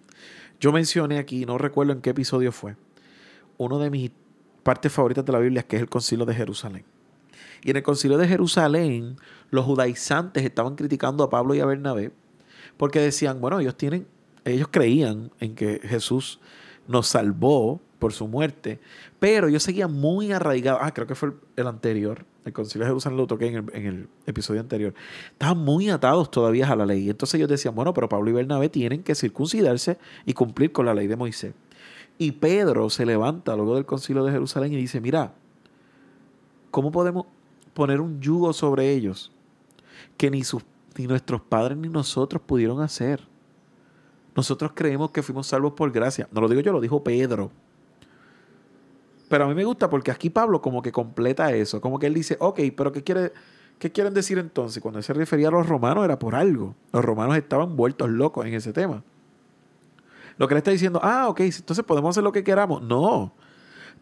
yo 0.60 0.72
mencioné 0.72 1.18
aquí, 1.18 1.46
no 1.46 1.58
recuerdo 1.58 1.94
en 1.94 2.02
qué 2.02 2.12
episodio 2.12 2.52
fue, 2.52 2.76
uno 3.58 3.80
de 3.80 3.90
mis 3.90 4.12
partes 4.64 4.92
favoritas 4.92 5.26
de 5.26 5.34
la 5.34 5.40
Biblia, 5.40 5.64
que 5.64 5.76
es 5.76 5.82
el 5.82 5.90
concilio 5.90 6.26
de 6.26 6.34
Jerusalén. 6.34 6.86
Y 7.64 7.72
en 7.72 7.78
el 7.78 7.84
concilio 7.84 8.18
de 8.18 8.28
Jerusalén, 8.28 9.18
los 9.50 9.66
judaizantes 9.66 10.44
estaban 10.44 10.76
criticando 10.76 11.24
a 11.24 11.30
Pablo 11.30 11.56
y 11.56 11.60
a 11.60 11.66
Bernabé 11.66 12.12
porque 12.78 13.00
decían, 13.00 13.40
bueno, 13.40 13.60
ellos 13.60 13.76
tienen, 13.76 14.08
ellos 14.46 14.68
creían 14.70 15.32
en 15.40 15.56
que 15.56 15.80
Jesús 15.84 16.40
nos 16.88 17.08
salvó 17.08 17.82
por 18.04 18.12
su 18.12 18.28
muerte, 18.28 18.82
pero 19.18 19.48
yo 19.48 19.62
seguía 19.62 19.88
muy 19.88 20.34
arraigado. 20.34 20.78
Ah, 20.82 20.94
creo 20.94 21.08
que 21.08 21.16
fue 21.16 21.32
el, 21.56 21.68
anterior. 21.68 22.26
El 22.44 22.52
concilio 22.52 22.84
de 22.84 22.89
Jerusalén 22.89 23.18
lo 23.18 23.28
toqué 23.28 23.48
en 23.48 23.56
el, 23.56 23.63
en 23.72 23.86
el, 23.86 24.10
episodio 24.26 24.60
anterior. 24.60 24.94
Estaban 25.32 25.60
muy 25.60 25.89
atados 25.89 26.30
todavía 26.30 26.70
a 26.70 26.76
la 26.76 26.86
ley. 26.86 27.10
Entonces 27.10 27.36
ellos 27.36 27.48
decían, 27.48 27.74
bueno, 27.76 27.94
pero 27.94 28.10
Pablo 28.10 28.30
y 28.30 28.34
Bernabé 28.34 28.68
tienen 28.68 29.04
que 29.04 29.16
circuncidarse 29.16 29.98
y 30.26 30.34
cumplir 30.34 30.74
con 30.74 30.86
la 30.86 30.94
ley 30.94 31.08
de 31.08 31.16
Moisés. 31.16 31.54
Y 32.18 32.34
Pedro 32.34 32.89
se 32.89 33.06
levanta 33.06 33.56
luego 33.56 33.76
del 33.76 33.86
concilio 33.86 34.26
de 34.26 34.34
Jerusalén 34.34 34.74
y 34.74 34.76
dice, 34.76 35.00
mira, 35.00 35.34
¿cómo 36.72 36.92
podemos 36.92 37.28
poner 37.74 38.02
un 38.02 38.20
yugo 38.20 38.52
sobre 38.52 38.92
ellos 38.92 39.32
que 40.18 40.30
ni, 40.30 40.44
sus, 40.44 40.66
ni 40.98 41.08
nuestros 41.08 41.39
padres 41.39 41.78
ni 41.78 41.88
nosotros 41.88 42.42
pudieron 42.46 42.82
hacer? 42.82 43.22
Nosotros 44.36 44.74
creemos 44.76 45.12
que 45.12 45.24
fuimos 45.24 45.48
salvos 45.48 45.72
por 45.72 45.89
gracia. 45.94 46.28
No 46.34 46.42
lo 46.42 46.50
digo 46.50 46.60
yo, 46.60 46.74
lo 46.74 46.82
dijo 46.82 47.02
Pedro. 47.02 47.62
Pero 49.34 49.46
a 49.46 49.48
mí 49.48 49.56
me 49.56 49.65
gusta 49.65 49.89
porque 49.89 50.12
aquí 50.12 50.30
Pablo 50.30 50.62
como 50.62 50.84
que 50.84 50.91
completa 50.91 51.52
eso, 51.56 51.82
como 51.82 51.98
que 51.98 52.06
él 52.06 52.13
dice, 52.13 52.38
ok, 52.39 52.60
pero 52.78 52.91
¿qué, 52.91 53.04
quiere, 53.04 53.34
qué 53.80 53.91
quieren 53.91 54.13
decir 54.13 54.38
entonces? 54.38 54.80
Cuando 54.80 55.00
él 55.00 55.04
se 55.04 55.12
refería 55.12 55.48
a 55.48 55.52
los 55.52 55.67
romanos 55.67 56.06
era 56.06 56.19
por 56.19 56.36
algo. 56.36 56.76
Los 56.91 57.04
romanos 57.04 57.36
estaban 57.36 57.76
vueltos 57.76 58.12
locos 58.12 58.46
en 58.46 58.54
ese 58.54 58.74
tema. 58.74 59.04
Lo 60.38 60.48
que 60.48 60.54
le 60.54 60.60
está 60.60 60.69
diciendo, 60.69 61.00
ah, 61.02 61.30
ok, 61.30 61.39
entonces 61.39 61.84
podemos 61.84 62.12
hacer 62.12 62.24
lo 62.24 62.32
que 62.32 62.43
queramos. 62.43 62.84
No, 62.84 63.34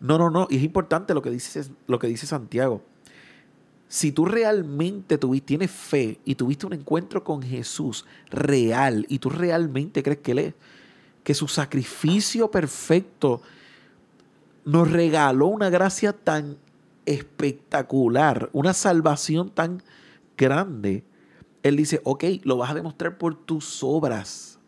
no, 0.02 0.18
no, 0.18 0.30
no. 0.30 0.48
Y 0.50 0.58
es 0.58 0.64
importante 0.64 1.14
lo 1.14 1.22
que 1.22 1.30
dice, 1.30 1.64
lo 1.88 1.98
que 1.98 2.08
dice 2.08 2.28
Santiago. 2.28 2.82
Si 3.88 4.12
tú 4.12 4.26
realmente 4.26 5.18
tuviste, 5.18 5.48
tienes 5.48 5.72
fe 5.72 6.20
y 6.26 6.36
tuviste 6.36 6.66
un 6.66 6.74
encuentro 6.74 7.24
con 7.24 7.42
Jesús 7.42 8.06
real 8.32 9.06
y 9.08 9.20
tú 9.20 9.30
realmente 9.30 10.04
crees 10.04 10.20
que 10.20 10.32
Él 10.34 10.40
es, 10.40 10.54
que 11.24 11.34
su 11.34 11.48
sacrificio 11.48 12.52
perfecto 12.52 13.42
nos 14.66 14.92
regaló 14.92 15.48
una 15.48 15.70
gracia 15.70 16.14
tan 16.14 16.58
espectacular, 17.06 18.50
una 18.54 18.74
salvación 18.74 19.50
tan 19.50 19.82
grande. 20.38 21.04
Él 21.64 21.76
dice, 21.76 22.02
ok, 22.04 22.24
lo 22.44 22.58
vas 22.58 22.72
a 22.72 22.76
demostrar 22.76 23.18
por 23.18 23.36
tus 23.36 23.84
obras. 23.84 24.60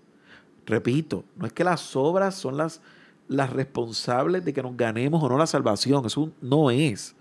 Repito, 0.65 1.23
no 1.35 1.45
es 1.45 1.53
que 1.53 1.63
las 1.63 1.95
obras 1.95 2.35
son 2.35 2.57
las, 2.57 2.81
las 3.27 3.51
responsables 3.51 4.45
de 4.45 4.53
que 4.53 4.63
nos 4.63 4.77
ganemos 4.77 5.21
o 5.23 5.29
no 5.29 5.37
la 5.37 5.47
salvación, 5.47 6.05
eso 6.05 6.31
no 6.41 6.71
es. 6.71 7.15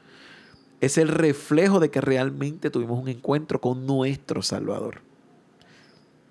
Es 0.80 0.98
el 0.98 1.08
reflejo 1.08 1.80
de 1.80 1.90
que 1.90 2.00
realmente 2.00 2.70
tuvimos 2.70 3.00
un 3.00 3.08
encuentro 3.08 3.61
con 3.61 3.87
nuestro 3.87 4.42
Salvador. 4.42 5.00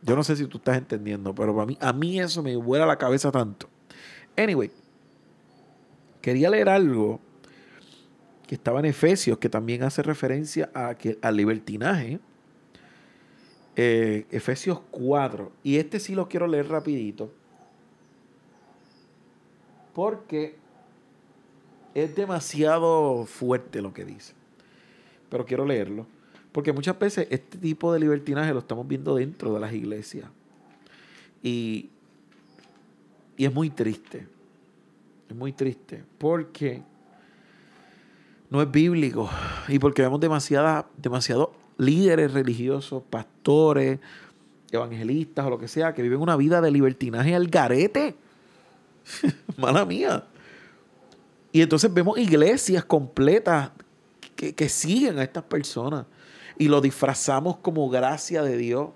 Yo 0.01 0.15
no 0.15 0.23
sé 0.23 0.35
si 0.35 0.45
tú 0.47 0.57
estás 0.57 0.77
entendiendo, 0.77 1.33
pero 1.33 1.55
para 1.55 1.67
mí, 1.67 1.77
a 1.79 1.93
mí 1.93 2.19
eso 2.19 2.41
me 2.41 2.55
vuela 2.55 2.85
la 2.85 2.97
cabeza 2.97 3.31
tanto. 3.31 3.69
Anyway, 4.35 4.71
Quería 6.21 6.49
leer 6.49 6.69
algo 6.69 7.19
que 8.47 8.55
estaba 8.55 8.79
en 8.79 8.85
Efesios, 8.85 9.37
que 9.37 9.49
también 9.49 9.83
hace 9.83 10.03
referencia 10.03 10.69
a 10.73 10.95
que, 10.95 11.17
al 11.21 11.37
libertinaje. 11.37 12.19
Eh, 13.75 14.25
Efesios 14.29 14.81
4. 14.91 15.51
Y 15.63 15.77
este 15.77 15.99
sí 15.99 16.15
lo 16.15 16.27
quiero 16.27 16.47
leer 16.47 16.67
rapidito. 16.67 17.31
Porque 19.93 20.55
es 21.93 22.15
demasiado 22.15 23.25
fuerte 23.25 23.81
lo 23.81 23.93
que 23.93 24.05
dice. 24.05 24.33
Pero 25.29 25.45
quiero 25.45 25.65
leerlo. 25.65 26.05
Porque 26.51 26.73
muchas 26.73 26.99
veces 26.99 27.27
este 27.29 27.57
tipo 27.57 27.93
de 27.93 27.99
libertinaje 27.99 28.53
lo 28.53 28.59
estamos 28.59 28.87
viendo 28.87 29.15
dentro 29.15 29.53
de 29.53 29.59
las 29.59 29.73
iglesias. 29.73 30.29
Y, 31.41 31.89
y 33.37 33.45
es 33.45 33.53
muy 33.53 33.69
triste. 33.69 34.27
Es 35.31 35.37
muy 35.37 35.53
triste 35.53 36.03
porque 36.17 36.83
no 38.49 38.61
es 38.61 38.69
bíblico 38.69 39.29
y 39.69 39.79
porque 39.79 40.01
vemos 40.01 40.19
demasiados 40.19 41.49
líderes 41.77 42.33
religiosos, 42.33 43.01
pastores, 43.09 44.01
evangelistas 44.71 45.45
o 45.45 45.49
lo 45.49 45.57
que 45.57 45.69
sea, 45.69 45.93
que 45.93 46.01
viven 46.01 46.19
una 46.19 46.35
vida 46.35 46.59
de 46.59 46.69
libertinaje 46.69 47.33
al 47.33 47.47
garete. 47.47 48.17
Mala 49.57 49.85
mía. 49.85 50.25
Y 51.53 51.61
entonces 51.61 51.93
vemos 51.93 52.17
iglesias 52.17 52.83
completas 52.83 53.71
que, 54.35 54.53
que, 54.53 54.67
siguen 54.67 55.17
a 55.17 55.23
estas 55.23 55.43
personas 55.43 56.07
y 56.57 56.67
lo 56.67 56.81
disfrazamos 56.81 57.55
como 57.59 57.89
gracia 57.89 58.43
de 58.43 58.57
Dios 58.57 58.89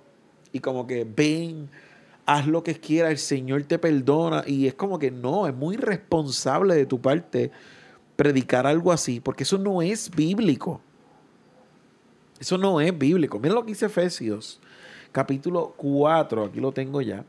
y 0.52 0.60
como 0.60 0.86
que 0.86 1.06
ven 1.06 1.70
haz 2.26 2.48
lo 2.48 2.64
que 2.64 2.76
quiera, 2.76 3.12
el 3.12 3.18
Señor 3.18 3.64
te 3.64 3.80
perdona. 3.80 4.44
Y 4.46 4.68
es 4.68 4.74
como 4.74 5.00
que 5.00 5.12
no, 5.12 5.48
es 5.48 5.56
muy 5.56 5.78
responsable 5.78 6.76
de 6.76 6.86
tu 6.86 7.00
parte 7.00 7.52
predicar 8.16 8.66
algo 8.66 8.92
así, 8.92 9.20
porque 9.20 9.44
eso 9.44 9.58
no 9.58 9.82
es 9.82 10.10
bíblico. 10.10 10.82
Eso 12.40 12.58
no 12.58 12.82
es 12.82 12.98
bíblico. 12.98 13.40
Mira 13.40 13.54
lo 13.54 13.64
que 13.64 13.72
dice 13.72 13.86
Efesios, 13.86 14.60
capítulo 15.12 15.74
4, 15.78 16.46
aquí 16.46 16.60
lo 16.60 16.72
tengo 16.72 17.02
ya, 17.02 17.26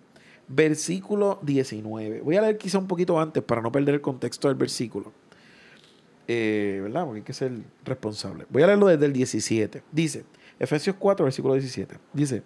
versículo 0.48 1.38
19. 1.42 2.20
Voy 2.20 2.36
a 2.36 2.42
leer 2.42 2.58
quizá 2.58 2.78
un 2.78 2.86
poquito 2.86 3.20
antes 3.20 3.42
para 3.42 3.60
no 3.60 3.70
perder 3.70 3.96
el 3.96 4.00
contexto 4.00 4.48
del 4.48 4.56
versículo. 4.56 5.12
Eh, 6.28 6.80
¿Verdad? 6.82 7.04
Porque 7.04 7.18
hay 7.18 7.24
que 7.24 7.32
ser 7.32 7.52
responsable. 7.84 8.46
Voy 8.50 8.62
a 8.62 8.66
leerlo 8.66 8.88
desde 8.88 9.06
el 9.06 9.12
17. 9.12 9.82
Dice, 9.92 10.24
Efesios 10.58 10.96
4, 10.98 11.24
versículo 11.24 11.54
17. 11.54 11.98
Dice, 12.12 12.42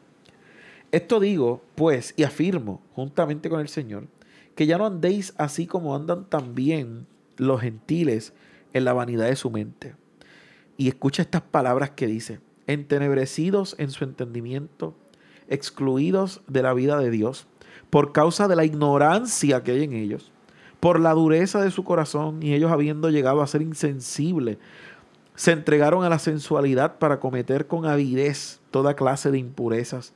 esto 0.92 1.20
digo, 1.20 1.62
pues, 1.76 2.14
y 2.16 2.24
afirmo, 2.24 2.83
juntamente 2.94 3.48
con 3.48 3.61
el 3.61 3.68
Señor, 3.68 4.09
que 4.57 4.66
ya 4.66 4.76
no 4.76 4.87
andéis 4.87 5.35
así 5.38 5.66
como 5.66 5.94
andan 5.94 6.29
también 6.29 7.07
los 7.37 7.61
gentiles 7.61 8.33
en 8.72 8.85
la 8.85 8.92
vanidad 8.92 9.26
de 9.26 9.37
su 9.37 9.50
mente. 9.50 9.94
Y 10.76 10.88
escucha 10.88 11.22
estas 11.22 11.42
palabras 11.42 11.90
que 11.90 12.07
dice, 12.07 12.40
entenebrecidos 12.66 13.76
en 13.79 13.90
su 13.90 14.05
entendimiento, 14.05 14.94
excluidos 15.48 16.42
de 16.48 16.62
la 16.62 16.74
vida 16.74 16.98
de 16.98 17.11
Dios, 17.11 17.46
por 17.90 18.12
causa 18.12 18.48
de 18.48 18.57
la 18.57 18.64
ignorancia 18.64 19.62
que 19.62 19.72
hay 19.72 19.85
en 19.85 19.92
ellos, 19.92 20.33
por 20.81 20.98
la 20.98 21.12
dureza 21.12 21.62
de 21.62 21.70
su 21.70 21.85
corazón 21.85 22.42
y 22.42 22.55
ellos 22.55 22.72
habiendo 22.72 23.11
llegado 23.11 23.42
a 23.42 23.46
ser 23.46 23.62
insensibles, 23.62 24.59
se 25.35 25.53
entregaron 25.53 26.05
a 26.05 26.09
la 26.09 26.18
sensualidad 26.18 26.98
para 26.98 27.20
cometer 27.20 27.66
con 27.66 27.87
avidez 27.87 28.61
toda 28.70 28.94
clase 28.94 29.31
de 29.31 29.38
impurezas 29.38 30.12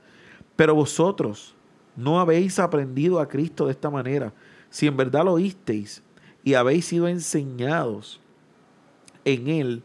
pero 0.56 0.74
vosotros 0.74 1.54
no 1.96 2.20
habéis 2.20 2.58
aprendido 2.58 3.20
a 3.20 3.28
Cristo 3.28 3.66
de 3.66 3.72
esta 3.72 3.90
manera. 3.90 4.32
Si 4.70 4.86
en 4.86 4.96
verdad 4.96 5.24
lo 5.24 5.34
oísteis 5.34 6.02
y 6.42 6.54
habéis 6.54 6.86
sido 6.86 7.08
enseñados 7.08 8.20
en 9.24 9.48
Él, 9.48 9.82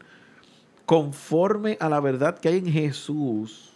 conforme 0.86 1.76
a 1.80 1.88
la 1.88 2.00
verdad 2.00 2.38
que 2.38 2.48
hay 2.48 2.58
en 2.58 2.66
Jesús, 2.66 3.72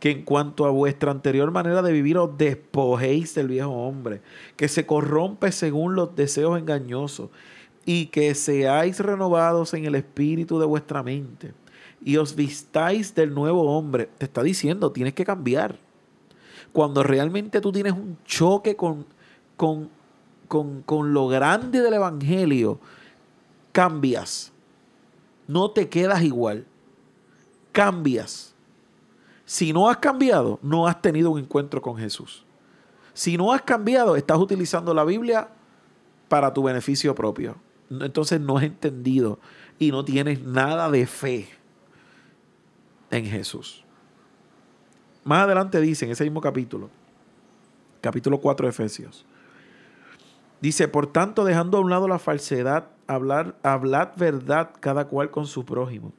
que 0.00 0.10
en 0.10 0.22
cuanto 0.22 0.66
a 0.66 0.70
vuestra 0.70 1.10
anterior 1.10 1.50
manera 1.50 1.82
de 1.82 1.92
vivir 1.92 2.18
os 2.18 2.36
despojéis 2.36 3.34
del 3.34 3.48
viejo 3.48 3.70
hombre, 3.70 4.20
que 4.56 4.68
se 4.68 4.86
corrompe 4.86 5.52
según 5.52 5.94
los 5.94 6.16
deseos 6.16 6.58
engañosos, 6.58 7.30
y 7.86 8.06
que 8.06 8.34
seáis 8.34 9.00
renovados 9.00 9.74
en 9.74 9.84
el 9.84 9.94
espíritu 9.94 10.58
de 10.58 10.66
vuestra 10.66 11.02
mente, 11.02 11.52
y 12.02 12.16
os 12.16 12.34
vistáis 12.34 13.14
del 13.14 13.34
nuevo 13.34 13.76
hombre. 13.76 14.08
Te 14.18 14.24
está 14.24 14.42
diciendo, 14.42 14.92
tienes 14.92 15.14
que 15.14 15.24
cambiar 15.24 15.78
Cuando 16.74 17.04
realmente 17.04 17.60
tú 17.60 17.70
tienes 17.70 17.92
un 17.92 18.18
choque 18.24 18.74
con, 18.74 19.06
con, 19.56 19.88
con, 20.48 20.82
con 20.82 21.14
lo 21.14 21.28
grande 21.28 21.80
del 21.80 21.94
Evangelio, 21.94 22.80
cambias. 23.70 24.52
No 25.46 25.70
te 25.70 25.88
quedas 25.88 26.22
igual. 26.22 26.66
Cambias. 27.70 28.56
Si 29.44 29.72
no 29.72 29.88
has 29.88 29.98
cambiado, 29.98 30.58
no 30.62 30.88
has 30.88 31.00
tenido 31.00 31.30
un 31.30 31.38
encuentro 31.38 31.80
con 31.80 31.96
Jesús. 31.96 32.44
Si 33.12 33.36
no 33.36 33.52
has 33.52 33.62
cambiado, 33.62 34.16
estás 34.16 34.38
utilizando 34.38 34.92
la 34.92 35.04
Biblia 35.04 35.48
para 36.28 36.52
tu 36.52 36.64
beneficio 36.64 37.14
propio. 37.14 37.54
Entonces 37.88 38.40
no 38.40 38.58
has 38.58 38.64
entendido 38.64 39.38
y 39.78 39.92
no 39.92 40.04
tienes 40.04 40.42
nada 40.42 40.90
de 40.90 41.06
fe 41.06 41.48
en 43.12 43.26
Jesús. 43.26 43.83
Más 45.24 45.44
adelante 45.44 45.80
dice 45.80 46.04
en 46.04 46.10
ese 46.10 46.24
mismo 46.24 46.42
capítulo, 46.42 46.90
capítulo 48.02 48.40
4 48.40 48.66
de 48.66 48.70
Efesios, 48.70 49.24
dice, 50.60 50.86
por 50.86 51.06
tanto, 51.06 51.44
dejando 51.44 51.78
a 51.78 51.80
un 51.80 51.88
lado 51.88 52.06
la 52.08 52.18
falsedad, 52.18 52.88
hablar, 53.06 53.56
hablad 53.62 54.10
verdad 54.16 54.70
cada 54.80 55.06
cual 55.06 55.30
con 55.30 55.46
su 55.46 55.64
prójimo, 55.64 56.12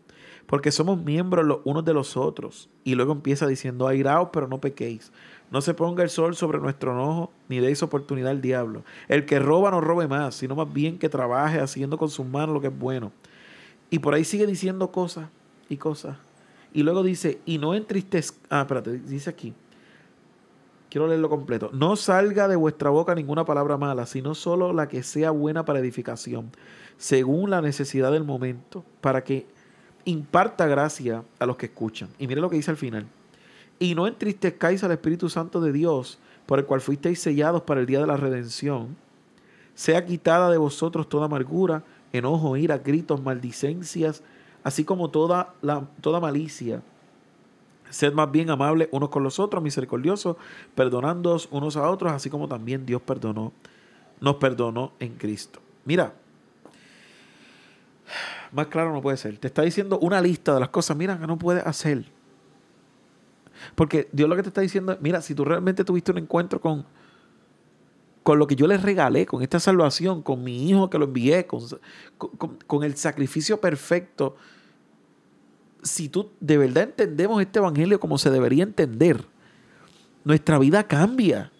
porque 0.47 0.71
somos 0.71 0.99
miembros 0.99 1.45
los 1.45 1.59
unos 1.65 1.85
de 1.85 1.93
los 1.93 2.17
otros. 2.17 2.67
Y 2.83 2.95
luego 2.95 3.11
empieza 3.11 3.45
diciendo, 3.45 3.87
airaos, 3.87 4.29
pero 4.33 4.47
no 4.47 4.59
pequéis. 4.59 5.11
No 5.51 5.61
se 5.61 5.75
ponga 5.75 6.01
el 6.01 6.09
sol 6.09 6.35
sobre 6.35 6.57
nuestro 6.57 6.93
enojo, 6.93 7.31
ni 7.47 7.59
deis 7.59 7.83
oportunidad 7.83 8.31
al 8.31 8.41
diablo. 8.41 8.83
El 9.07 9.25
que 9.25 9.37
roba 9.37 9.69
no 9.69 9.81
robe 9.81 10.07
más, 10.07 10.33
sino 10.33 10.55
más 10.55 10.73
bien 10.73 10.97
que 10.97 11.09
trabaje 11.09 11.59
haciendo 11.59 11.99
con 11.99 12.09
sus 12.09 12.25
manos 12.25 12.55
lo 12.55 12.61
que 12.61 12.67
es 12.67 12.77
bueno. 12.77 13.11
Y 13.91 13.99
por 13.99 14.15
ahí 14.15 14.23
sigue 14.23 14.47
diciendo 14.47 14.91
cosas 14.91 15.29
y 15.69 15.77
cosas. 15.77 16.17
Y 16.75 16.83
luego 16.83 17.03
dice, 17.03 17.39
y 17.45 17.57
no 17.57 17.73
entristezca. 17.73 18.37
Ah, 18.49 18.61
espérate, 18.63 18.99
dice 18.99 19.29
aquí. 19.29 19.53
Quiero 20.89 21.07
leerlo 21.07 21.29
completo. 21.29 21.69
No 21.71 21.95
salga 21.95 22.49
de 22.49 22.57
vuestra 22.57 22.89
boca 22.89 23.15
ninguna 23.15 23.45
palabra 23.45 23.77
mala, 23.77 24.05
sino 24.05 24.35
solo 24.35 24.73
la 24.73 24.89
que 24.89 25.01
sea 25.01 25.31
buena 25.31 25.63
para 25.63 25.79
edificación, 25.79 26.51
según 26.97 27.49
la 27.49 27.61
necesidad 27.61 28.11
del 28.11 28.25
momento, 28.25 28.83
para 28.99 29.23
que 29.23 29.47
imparta 30.03 30.67
gracia 30.67 31.23
a 31.39 31.45
los 31.45 31.55
que 31.55 31.67
escuchan. 31.67 32.09
Y 32.19 32.27
mire 32.27 32.41
lo 32.41 32.49
que 32.49 32.57
dice 32.57 32.71
al 32.71 32.77
final. 32.77 33.05
Y 33.79 33.95
no 33.95 34.05
entristezcáis 34.05 34.83
al 34.83 34.91
Espíritu 34.91 35.29
Santo 35.29 35.61
de 35.61 35.71
Dios, 35.71 36.19
por 36.45 36.59
el 36.59 36.65
cual 36.65 36.81
fuisteis 36.81 37.21
sellados 37.21 37.61
para 37.61 37.79
el 37.79 37.85
día 37.85 38.01
de 38.01 38.07
la 38.07 38.17
redención. 38.17 38.97
Sea 39.75 40.05
quitada 40.05 40.51
de 40.51 40.57
vosotros 40.57 41.07
toda 41.07 41.27
amargura, 41.27 41.85
enojo, 42.11 42.57
ira, 42.57 42.79
gritos, 42.79 43.23
maldicencias, 43.23 44.23
así 44.65 44.83
como 44.83 45.11
toda, 45.11 45.53
la, 45.61 45.87
toda 46.01 46.19
malicia. 46.19 46.81
Sed 47.91 48.13
más 48.13 48.31
bien 48.31 48.49
amables 48.49 48.89
unos 48.91 49.09
con 49.09 49.23
los 49.23 49.39
otros, 49.39 49.63
misericordiosos, 49.63 50.37
perdonándoos 50.73 51.47
unos 51.51 51.77
a 51.77 51.87
otros, 51.87 52.11
así 52.11 52.31
como 52.31 52.47
también 52.47 52.83
Dios 52.83 52.99
perdonó, 53.03 53.53
nos 54.19 54.35
perdonó 54.37 54.91
en 54.99 55.13
Cristo. 55.13 55.61
Mira, 55.85 56.15
más 58.51 58.67
claro 58.67 58.91
no 58.91 59.03
puede 59.03 59.17
ser. 59.17 59.37
Te 59.37 59.47
está 59.47 59.61
diciendo 59.61 59.99
una 59.99 60.19
lista 60.19 60.55
de 60.55 60.59
las 60.59 60.69
cosas, 60.69 60.97
mira, 60.97 61.19
que 61.19 61.27
no 61.27 61.37
puedes 61.37 61.65
hacer. 61.65 62.03
Porque 63.75 64.09
Dios 64.11 64.27
lo 64.27 64.35
que 64.35 64.41
te 64.41 64.49
está 64.49 64.61
diciendo 64.61 64.93
es, 64.93 65.01
mira, 65.01 65.21
si 65.21 65.35
tú 65.35 65.45
realmente 65.45 65.83
tuviste 65.83 66.11
un 66.11 66.17
encuentro 66.17 66.59
con, 66.59 66.87
con 68.23 68.39
lo 68.39 68.47
que 68.47 68.55
yo 68.55 68.65
les 68.65 68.81
regalé, 68.81 69.27
con 69.27 69.43
esta 69.43 69.59
salvación, 69.59 70.23
con 70.23 70.43
mi 70.43 70.67
hijo 70.67 70.89
que 70.89 70.97
lo 70.97 71.05
envié, 71.05 71.45
con, 71.45 71.61
con, 72.65 72.83
el 72.83 72.95
sacrificio 72.97 73.61
perfecto, 73.61 74.35
si 75.85 76.09
tú 76.09 76.31
de 76.39 76.57
verdad 76.57 76.83
entendemos 76.83 77.39
este 77.41 77.59
evangelio 77.59 77.99
como 77.99 78.17
se 78.17 78.31
debería 78.31 78.63
entender, 78.63 79.23
nuestra 80.23 80.57
vida 80.57 80.83
cambia. 80.87 81.51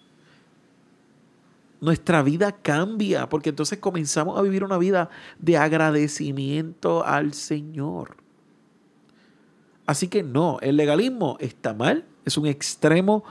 Nuestra 1.80 2.22
vida 2.22 2.50
cambia 2.50 3.28
porque 3.28 3.50
entonces 3.50 3.78
comenzamos 3.78 4.38
a 4.38 4.42
vivir 4.42 4.64
una 4.64 4.78
vida 4.78 5.08
de 5.38 5.56
agradecimiento 5.56 7.06
al 7.06 7.32
Señor. 7.34 8.16
Así 9.86 10.08
que 10.08 10.24
no, 10.24 10.58
el 10.60 10.76
legalismo 10.76 11.36
está 11.38 11.72
mal, 11.72 12.04
es 12.24 12.36
un 12.36 12.46
extremo 12.46 13.22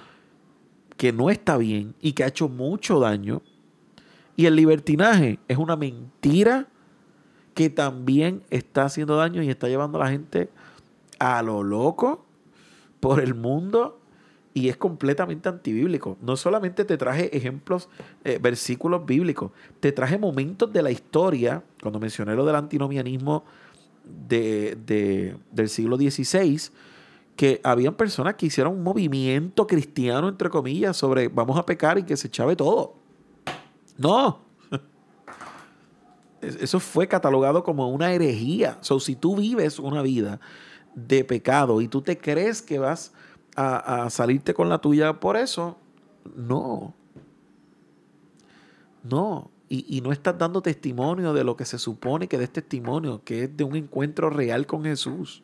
que 0.95 1.11
no 1.11 1.29
está 1.29 1.57
bien 1.57 1.93
y 1.99 2.13
que 2.13 2.23
ha 2.23 2.27
hecho 2.27 2.47
mucho 2.47 2.99
daño. 3.01 3.41
Y 4.37 4.45
el 4.45 4.55
libertinaje 4.55 5.39
es 5.49 5.57
una 5.57 5.75
mentira 5.75 6.69
que 7.53 7.69
también 7.69 8.43
está 8.49 8.85
haciendo 8.85 9.17
daño 9.17 9.43
y 9.43 9.49
está 9.49 9.67
llevando 9.67 9.97
a 10.01 10.05
la 10.05 10.11
gente 10.11 10.49
a 11.19 11.41
lo 11.41 11.63
loco 11.63 12.25
por 12.99 13.19
el 13.19 13.35
mundo 13.35 13.99
y 14.55 14.69
es 14.69 14.77
completamente 14.77 15.49
antibíblico. 15.49 16.17
No 16.21 16.37
solamente 16.37 16.85
te 16.85 16.97
traje 16.97 17.35
ejemplos, 17.35 17.89
eh, 18.23 18.39
versículos 18.41 19.05
bíblicos, 19.05 19.51
te 19.81 19.91
traje 19.91 20.17
momentos 20.17 20.71
de 20.71 20.81
la 20.81 20.91
historia, 20.91 21.61
cuando 21.81 21.99
mencioné 21.99 22.35
lo 22.35 22.45
del 22.45 22.55
antinomianismo 22.55 23.43
de, 24.05 25.35
del 25.51 25.69
siglo 25.69 25.97
XVI, 25.97 26.71
que 27.35 27.59
habían 27.63 27.95
personas 27.95 28.35
que 28.35 28.45
hicieron 28.45 28.73
un 28.73 28.83
movimiento 28.83 29.67
cristiano, 29.67 30.29
entre 30.29 30.49
comillas, 30.49 30.95
sobre 30.95 31.27
vamos 31.27 31.59
a 31.59 31.65
pecar 31.65 31.97
y 31.97 32.03
que 32.03 32.15
se 32.15 32.29
chave 32.29 32.55
todo. 32.55 32.95
No. 33.97 34.39
Eso 36.41 36.79
fue 36.79 37.09
catalogado 37.09 37.61
como 37.61 37.89
una 37.89 38.13
herejía. 38.13 38.77
So, 38.79 39.01
si 39.01 39.17
tú 39.17 39.35
vives 39.35 39.79
una 39.79 40.01
vida 40.01 40.39
de 40.95 41.23
pecado 41.23 41.81
y 41.81 41.87
tú 41.87 42.01
te 42.01 42.17
crees 42.17 42.61
que 42.61 42.79
vas 42.79 43.13
a, 43.55 44.05
a 44.05 44.09
salirte 44.09 44.53
con 44.53 44.69
la 44.69 44.79
tuya 44.79 45.19
por 45.19 45.37
eso, 45.37 45.77
no. 46.35 46.93
No 49.03 49.51
y, 49.67 50.01
no 50.01 50.11
estás 50.11 50.37
dando 50.37 50.61
testimonio 50.61 51.33
de 51.33 51.43
lo 51.43 51.55
que 51.55 51.65
se 51.65 51.79
supone 51.79 52.27
que 52.27 52.37
des 52.37 52.51
testimonio, 52.51 53.21
que 53.23 53.45
es 53.45 53.57
de 53.57 53.63
un 53.63 53.75
encuentro 53.75 54.29
real 54.29 54.65
con 54.67 54.83
Jesús. 54.83 55.43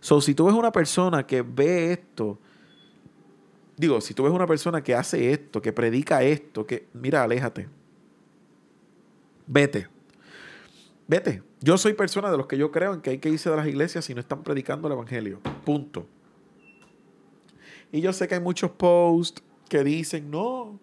So, 0.00 0.20
si 0.20 0.34
tú 0.34 0.46
ves 0.46 0.54
una 0.54 0.72
persona 0.72 1.26
que 1.26 1.42
ve 1.42 1.92
esto, 1.92 2.38
digo, 3.76 4.00
si 4.00 4.14
tú 4.14 4.24
ves 4.24 4.32
una 4.32 4.46
persona 4.46 4.82
que 4.82 4.94
hace 4.94 5.32
esto, 5.32 5.62
que 5.62 5.72
predica 5.72 6.22
esto, 6.22 6.66
que, 6.66 6.88
mira, 6.92 7.22
aléjate. 7.22 7.68
Vete. 9.46 9.88
Vete. 11.06 11.42
Yo 11.62 11.78
soy 11.78 11.94
persona 11.94 12.30
de 12.30 12.36
los 12.36 12.46
que 12.46 12.58
yo 12.58 12.72
creo 12.72 12.92
en 12.92 13.00
que 13.00 13.10
hay 13.10 13.18
que 13.18 13.28
irse 13.28 13.48
de 13.48 13.56
las 13.56 13.68
iglesias 13.68 14.04
si 14.04 14.14
no 14.14 14.20
están 14.20 14.42
predicando 14.42 14.88
el 14.88 14.94
evangelio. 14.94 15.40
Punto. 15.64 16.06
Y 17.92 18.00
yo 18.00 18.12
sé 18.12 18.26
que 18.26 18.34
hay 18.34 18.40
muchos 18.40 18.72
posts 18.72 19.42
que 19.68 19.84
dicen, 19.84 20.30
no, 20.30 20.80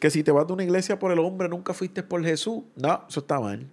que 0.00 0.10
si 0.10 0.24
te 0.24 0.32
vas 0.32 0.46
de 0.46 0.52
una 0.52 0.64
iglesia 0.64 0.98
por 0.98 1.12
el 1.12 1.18
hombre, 1.20 1.48
nunca 1.48 1.72
fuiste 1.72 2.02
por 2.02 2.22
Jesús. 2.24 2.62
No, 2.74 3.04
eso 3.08 3.20
está 3.20 3.38
mal. 3.38 3.66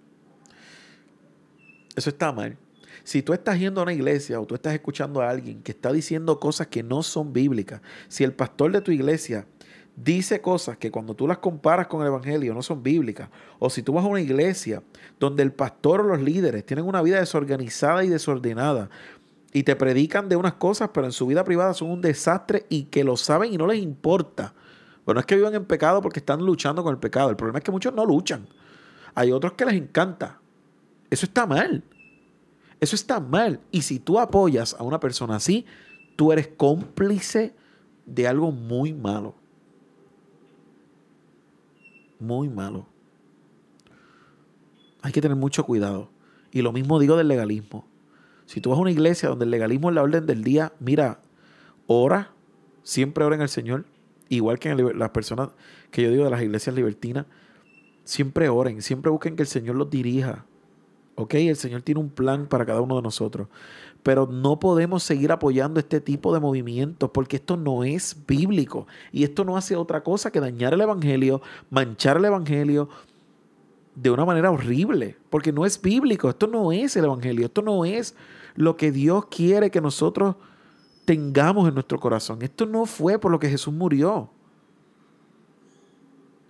Eso 1.96 2.10
está 2.10 2.32
mal. 2.32 2.56
Si 3.04 3.22
tú 3.22 3.32
estás 3.32 3.58
yendo 3.58 3.80
a 3.80 3.82
una 3.82 3.92
iglesia 3.92 4.40
o 4.40 4.46
tú 4.46 4.54
estás 4.54 4.72
escuchando 4.72 5.20
a 5.20 5.28
alguien 5.28 5.62
que 5.62 5.72
está 5.72 5.92
diciendo 5.92 6.38
cosas 6.38 6.68
que 6.68 6.82
no 6.82 7.02
son 7.02 7.32
bíblicas, 7.32 7.82
si 8.08 8.24
el 8.24 8.32
pastor 8.32 8.70
de 8.72 8.80
tu 8.80 8.92
iglesia 8.92 9.46
dice 9.96 10.40
cosas 10.40 10.78
que 10.78 10.90
cuando 10.90 11.14
tú 11.14 11.26
las 11.26 11.38
comparas 11.38 11.86
con 11.86 12.00
el 12.00 12.08
Evangelio 12.08 12.54
no 12.54 12.62
son 12.62 12.82
bíblicas, 12.82 13.28
o 13.58 13.70
si 13.70 13.82
tú 13.82 13.92
vas 13.92 14.04
a 14.04 14.08
una 14.08 14.20
iglesia 14.20 14.82
donde 15.20 15.42
el 15.42 15.52
pastor 15.52 16.00
o 16.00 16.04
los 16.04 16.20
líderes 16.20 16.64
tienen 16.64 16.86
una 16.86 17.02
vida 17.02 17.18
desorganizada 17.18 18.04
y 18.04 18.08
desordenada 18.08 18.88
y 19.52 19.64
te 19.64 19.76
predican 19.76 20.28
de 20.28 20.36
unas 20.36 20.54
cosas, 20.54 20.90
pero 20.94 21.06
en 21.06 21.12
su 21.12 21.26
vida 21.26 21.44
privada 21.44 21.74
son 21.74 21.90
un 21.90 22.00
desastre 22.00 22.64
y 22.68 22.84
que 22.84 23.04
lo 23.04 23.16
saben 23.16 23.52
y 23.52 23.58
no 23.58 23.66
les 23.66 23.80
importa, 23.80 24.54
pero 25.04 25.14
no 25.14 25.20
es 25.20 25.26
que 25.26 25.36
vivan 25.36 25.54
en 25.54 25.64
pecado 25.64 26.00
porque 26.00 26.20
están 26.20 26.40
luchando 26.44 26.82
con 26.82 26.92
el 26.92 26.98
pecado. 26.98 27.28
El 27.30 27.36
problema 27.36 27.58
es 27.58 27.64
que 27.64 27.72
muchos 27.72 27.92
no 27.92 28.06
luchan. 28.06 28.46
Hay 29.14 29.30
otros 29.30 29.52
que 29.52 29.66
les 29.66 29.74
encanta. 29.74 30.40
Eso 31.10 31.26
está 31.26 31.44
mal. 31.44 31.82
Eso 32.80 32.96
está 32.96 33.20
mal. 33.20 33.60
Y 33.70 33.82
si 33.82 33.98
tú 33.98 34.18
apoyas 34.18 34.74
a 34.78 34.82
una 34.82 35.00
persona 35.00 35.36
así, 35.36 35.66
tú 36.16 36.32
eres 36.32 36.48
cómplice 36.56 37.54
de 38.06 38.26
algo 38.26 38.52
muy 38.52 38.92
malo. 38.92 39.34
Muy 42.22 42.48
malo. 42.48 42.86
Hay 45.02 45.12
que 45.12 45.20
tener 45.20 45.36
mucho 45.36 45.64
cuidado. 45.64 46.10
Y 46.52 46.62
lo 46.62 46.72
mismo 46.72 47.00
digo 47.00 47.16
del 47.16 47.28
legalismo. 47.28 47.84
Si 48.46 48.60
tú 48.60 48.70
vas 48.70 48.78
a 48.78 48.82
una 48.82 48.92
iglesia 48.92 49.28
donde 49.28 49.44
el 49.44 49.50
legalismo 49.50 49.88
es 49.88 49.96
la 49.96 50.02
orden 50.02 50.24
del 50.26 50.44
día, 50.44 50.72
mira, 50.78 51.20
ora, 51.86 52.32
siempre 52.84 53.24
ora 53.24 53.34
en 53.34 53.42
el 53.42 53.48
Señor 53.48 53.86
igual 54.28 54.58
que 54.58 54.74
las 54.74 55.10
personas 55.10 55.50
que 55.90 56.02
yo 56.02 56.10
digo 56.10 56.24
de 56.24 56.30
las 56.30 56.42
iglesias 56.42 56.74
libertinas, 56.74 57.26
siempre 58.04 58.48
oren, 58.48 58.80
siempre 58.80 59.10
busquen 59.10 59.36
que 59.36 59.42
el 59.42 59.48
Señor 59.48 59.76
los 59.76 59.90
dirija. 59.90 60.46
¿Ok? 61.14 61.34
El 61.34 61.56
Señor 61.56 61.82
tiene 61.82 62.00
un 62.00 62.10
plan 62.10 62.46
para 62.46 62.64
cada 62.64 62.80
uno 62.80 62.96
de 62.96 63.02
nosotros. 63.02 63.48
Pero 64.02 64.26
no 64.26 64.58
podemos 64.58 65.02
seguir 65.02 65.30
apoyando 65.30 65.78
este 65.78 66.00
tipo 66.00 66.34
de 66.34 66.40
movimientos 66.40 67.10
porque 67.10 67.36
esto 67.36 67.56
no 67.56 67.84
es 67.84 68.16
bíblico. 68.26 68.86
Y 69.12 69.24
esto 69.24 69.44
no 69.44 69.56
hace 69.56 69.76
otra 69.76 70.02
cosa 70.02 70.30
que 70.30 70.40
dañar 70.40 70.74
el 70.74 70.80
Evangelio, 70.80 71.40
manchar 71.70 72.16
el 72.16 72.24
Evangelio 72.24 72.88
de 73.94 74.10
una 74.10 74.24
manera 74.24 74.50
horrible. 74.50 75.16
Porque 75.30 75.52
no 75.52 75.64
es 75.64 75.80
bíblico. 75.80 76.28
Esto 76.28 76.46
no 76.46 76.72
es 76.72 76.96
el 76.96 77.04
Evangelio. 77.04 77.46
Esto 77.46 77.62
no 77.62 77.84
es 77.84 78.16
lo 78.56 78.76
que 78.76 78.90
Dios 78.90 79.26
quiere 79.26 79.70
que 79.70 79.80
nosotros 79.80 80.36
tengamos 81.04 81.68
en 81.68 81.74
nuestro 81.74 82.00
corazón. 82.00 82.42
Esto 82.42 82.66
no 82.66 82.86
fue 82.86 83.18
por 83.18 83.30
lo 83.30 83.38
que 83.38 83.48
Jesús 83.48 83.72
murió. 83.72 84.30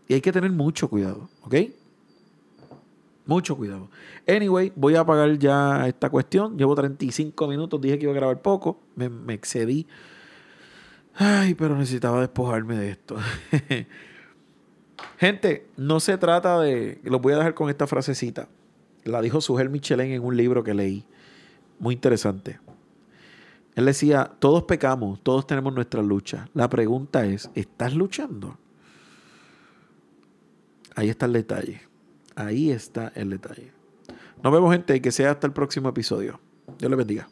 Y 0.09 0.15
hay 0.15 0.21
que 0.21 0.33
tener 0.33 0.51
mucho 0.51 0.89
cuidado, 0.89 1.29
¿ok? 1.43 1.55
Mucho 3.25 3.57
cuidado. 3.57 3.89
Anyway, 4.27 4.73
voy 4.75 4.97
a 4.97 5.01
apagar 5.01 5.39
ya 5.39 5.87
esta 5.87 6.11
cuestión. 6.11 6.57
Llevo 6.59 6.75
35 6.75 7.47
minutos, 7.47 7.81
dije 7.81 7.99
que 7.99 8.05
iba 8.05 8.13
a 8.13 8.17
grabar 8.17 8.43
poco, 8.43 8.81
me, 8.97 9.35
excedí. 9.35 9.87
Ay, 11.15 11.55
pero 11.55 11.77
necesitaba 11.77 12.21
despojarme 12.21 12.77
de 12.77 12.91
esto. 12.91 13.17
Gente, 15.19 15.69
no 15.77 16.01
se 16.01 16.19
trata 16.19 16.59
de. 16.61 17.01
Lo 17.05 17.21
voy 17.21 17.35
a 17.35 17.37
dejar 17.37 17.55
con 17.55 17.71
esta 17.71 17.87
frasecita. 17.87 18.49
La 19.05 19.21
dijo 19.21 19.41
Sugel 19.41 19.71
Michelin 19.71 20.13
en 20.13 20.25
un 20.25 20.37
libro 20.37 20.65
que 20.65 20.75
leí. 20.75 21.05
Muy 21.79 21.95
interesante. 21.95 22.59
Él 23.77 23.85
decía: 23.85 24.33
Todos 24.39 24.65
pecamos, 24.65 25.23
todos 25.23 25.47
tenemos 25.47 25.73
nuestra 25.73 26.03
lucha. 26.03 26.49
La 26.55 26.69
pregunta 26.69 27.25
es: 27.25 27.51
¿estás 27.55 27.95
luchando? 27.95 28.59
Ahí 30.95 31.09
está 31.09 31.27
el 31.27 31.35
detalle. 31.35 31.92
Ahí 32.37 32.71
está 32.71 33.13
el 33.15 33.31
detalle. 33.31 33.73
Nos 34.43 34.53
vemos, 34.53 34.73
gente, 34.73 34.97
y 34.97 35.01
que 35.01 35.13
sea 35.13 35.33
hasta 35.33 35.47
el 35.47 35.53
próximo 35.53 35.89
episodio. 35.89 36.41
Dios 36.79 36.91
les 36.91 36.99
bendiga. 36.99 37.29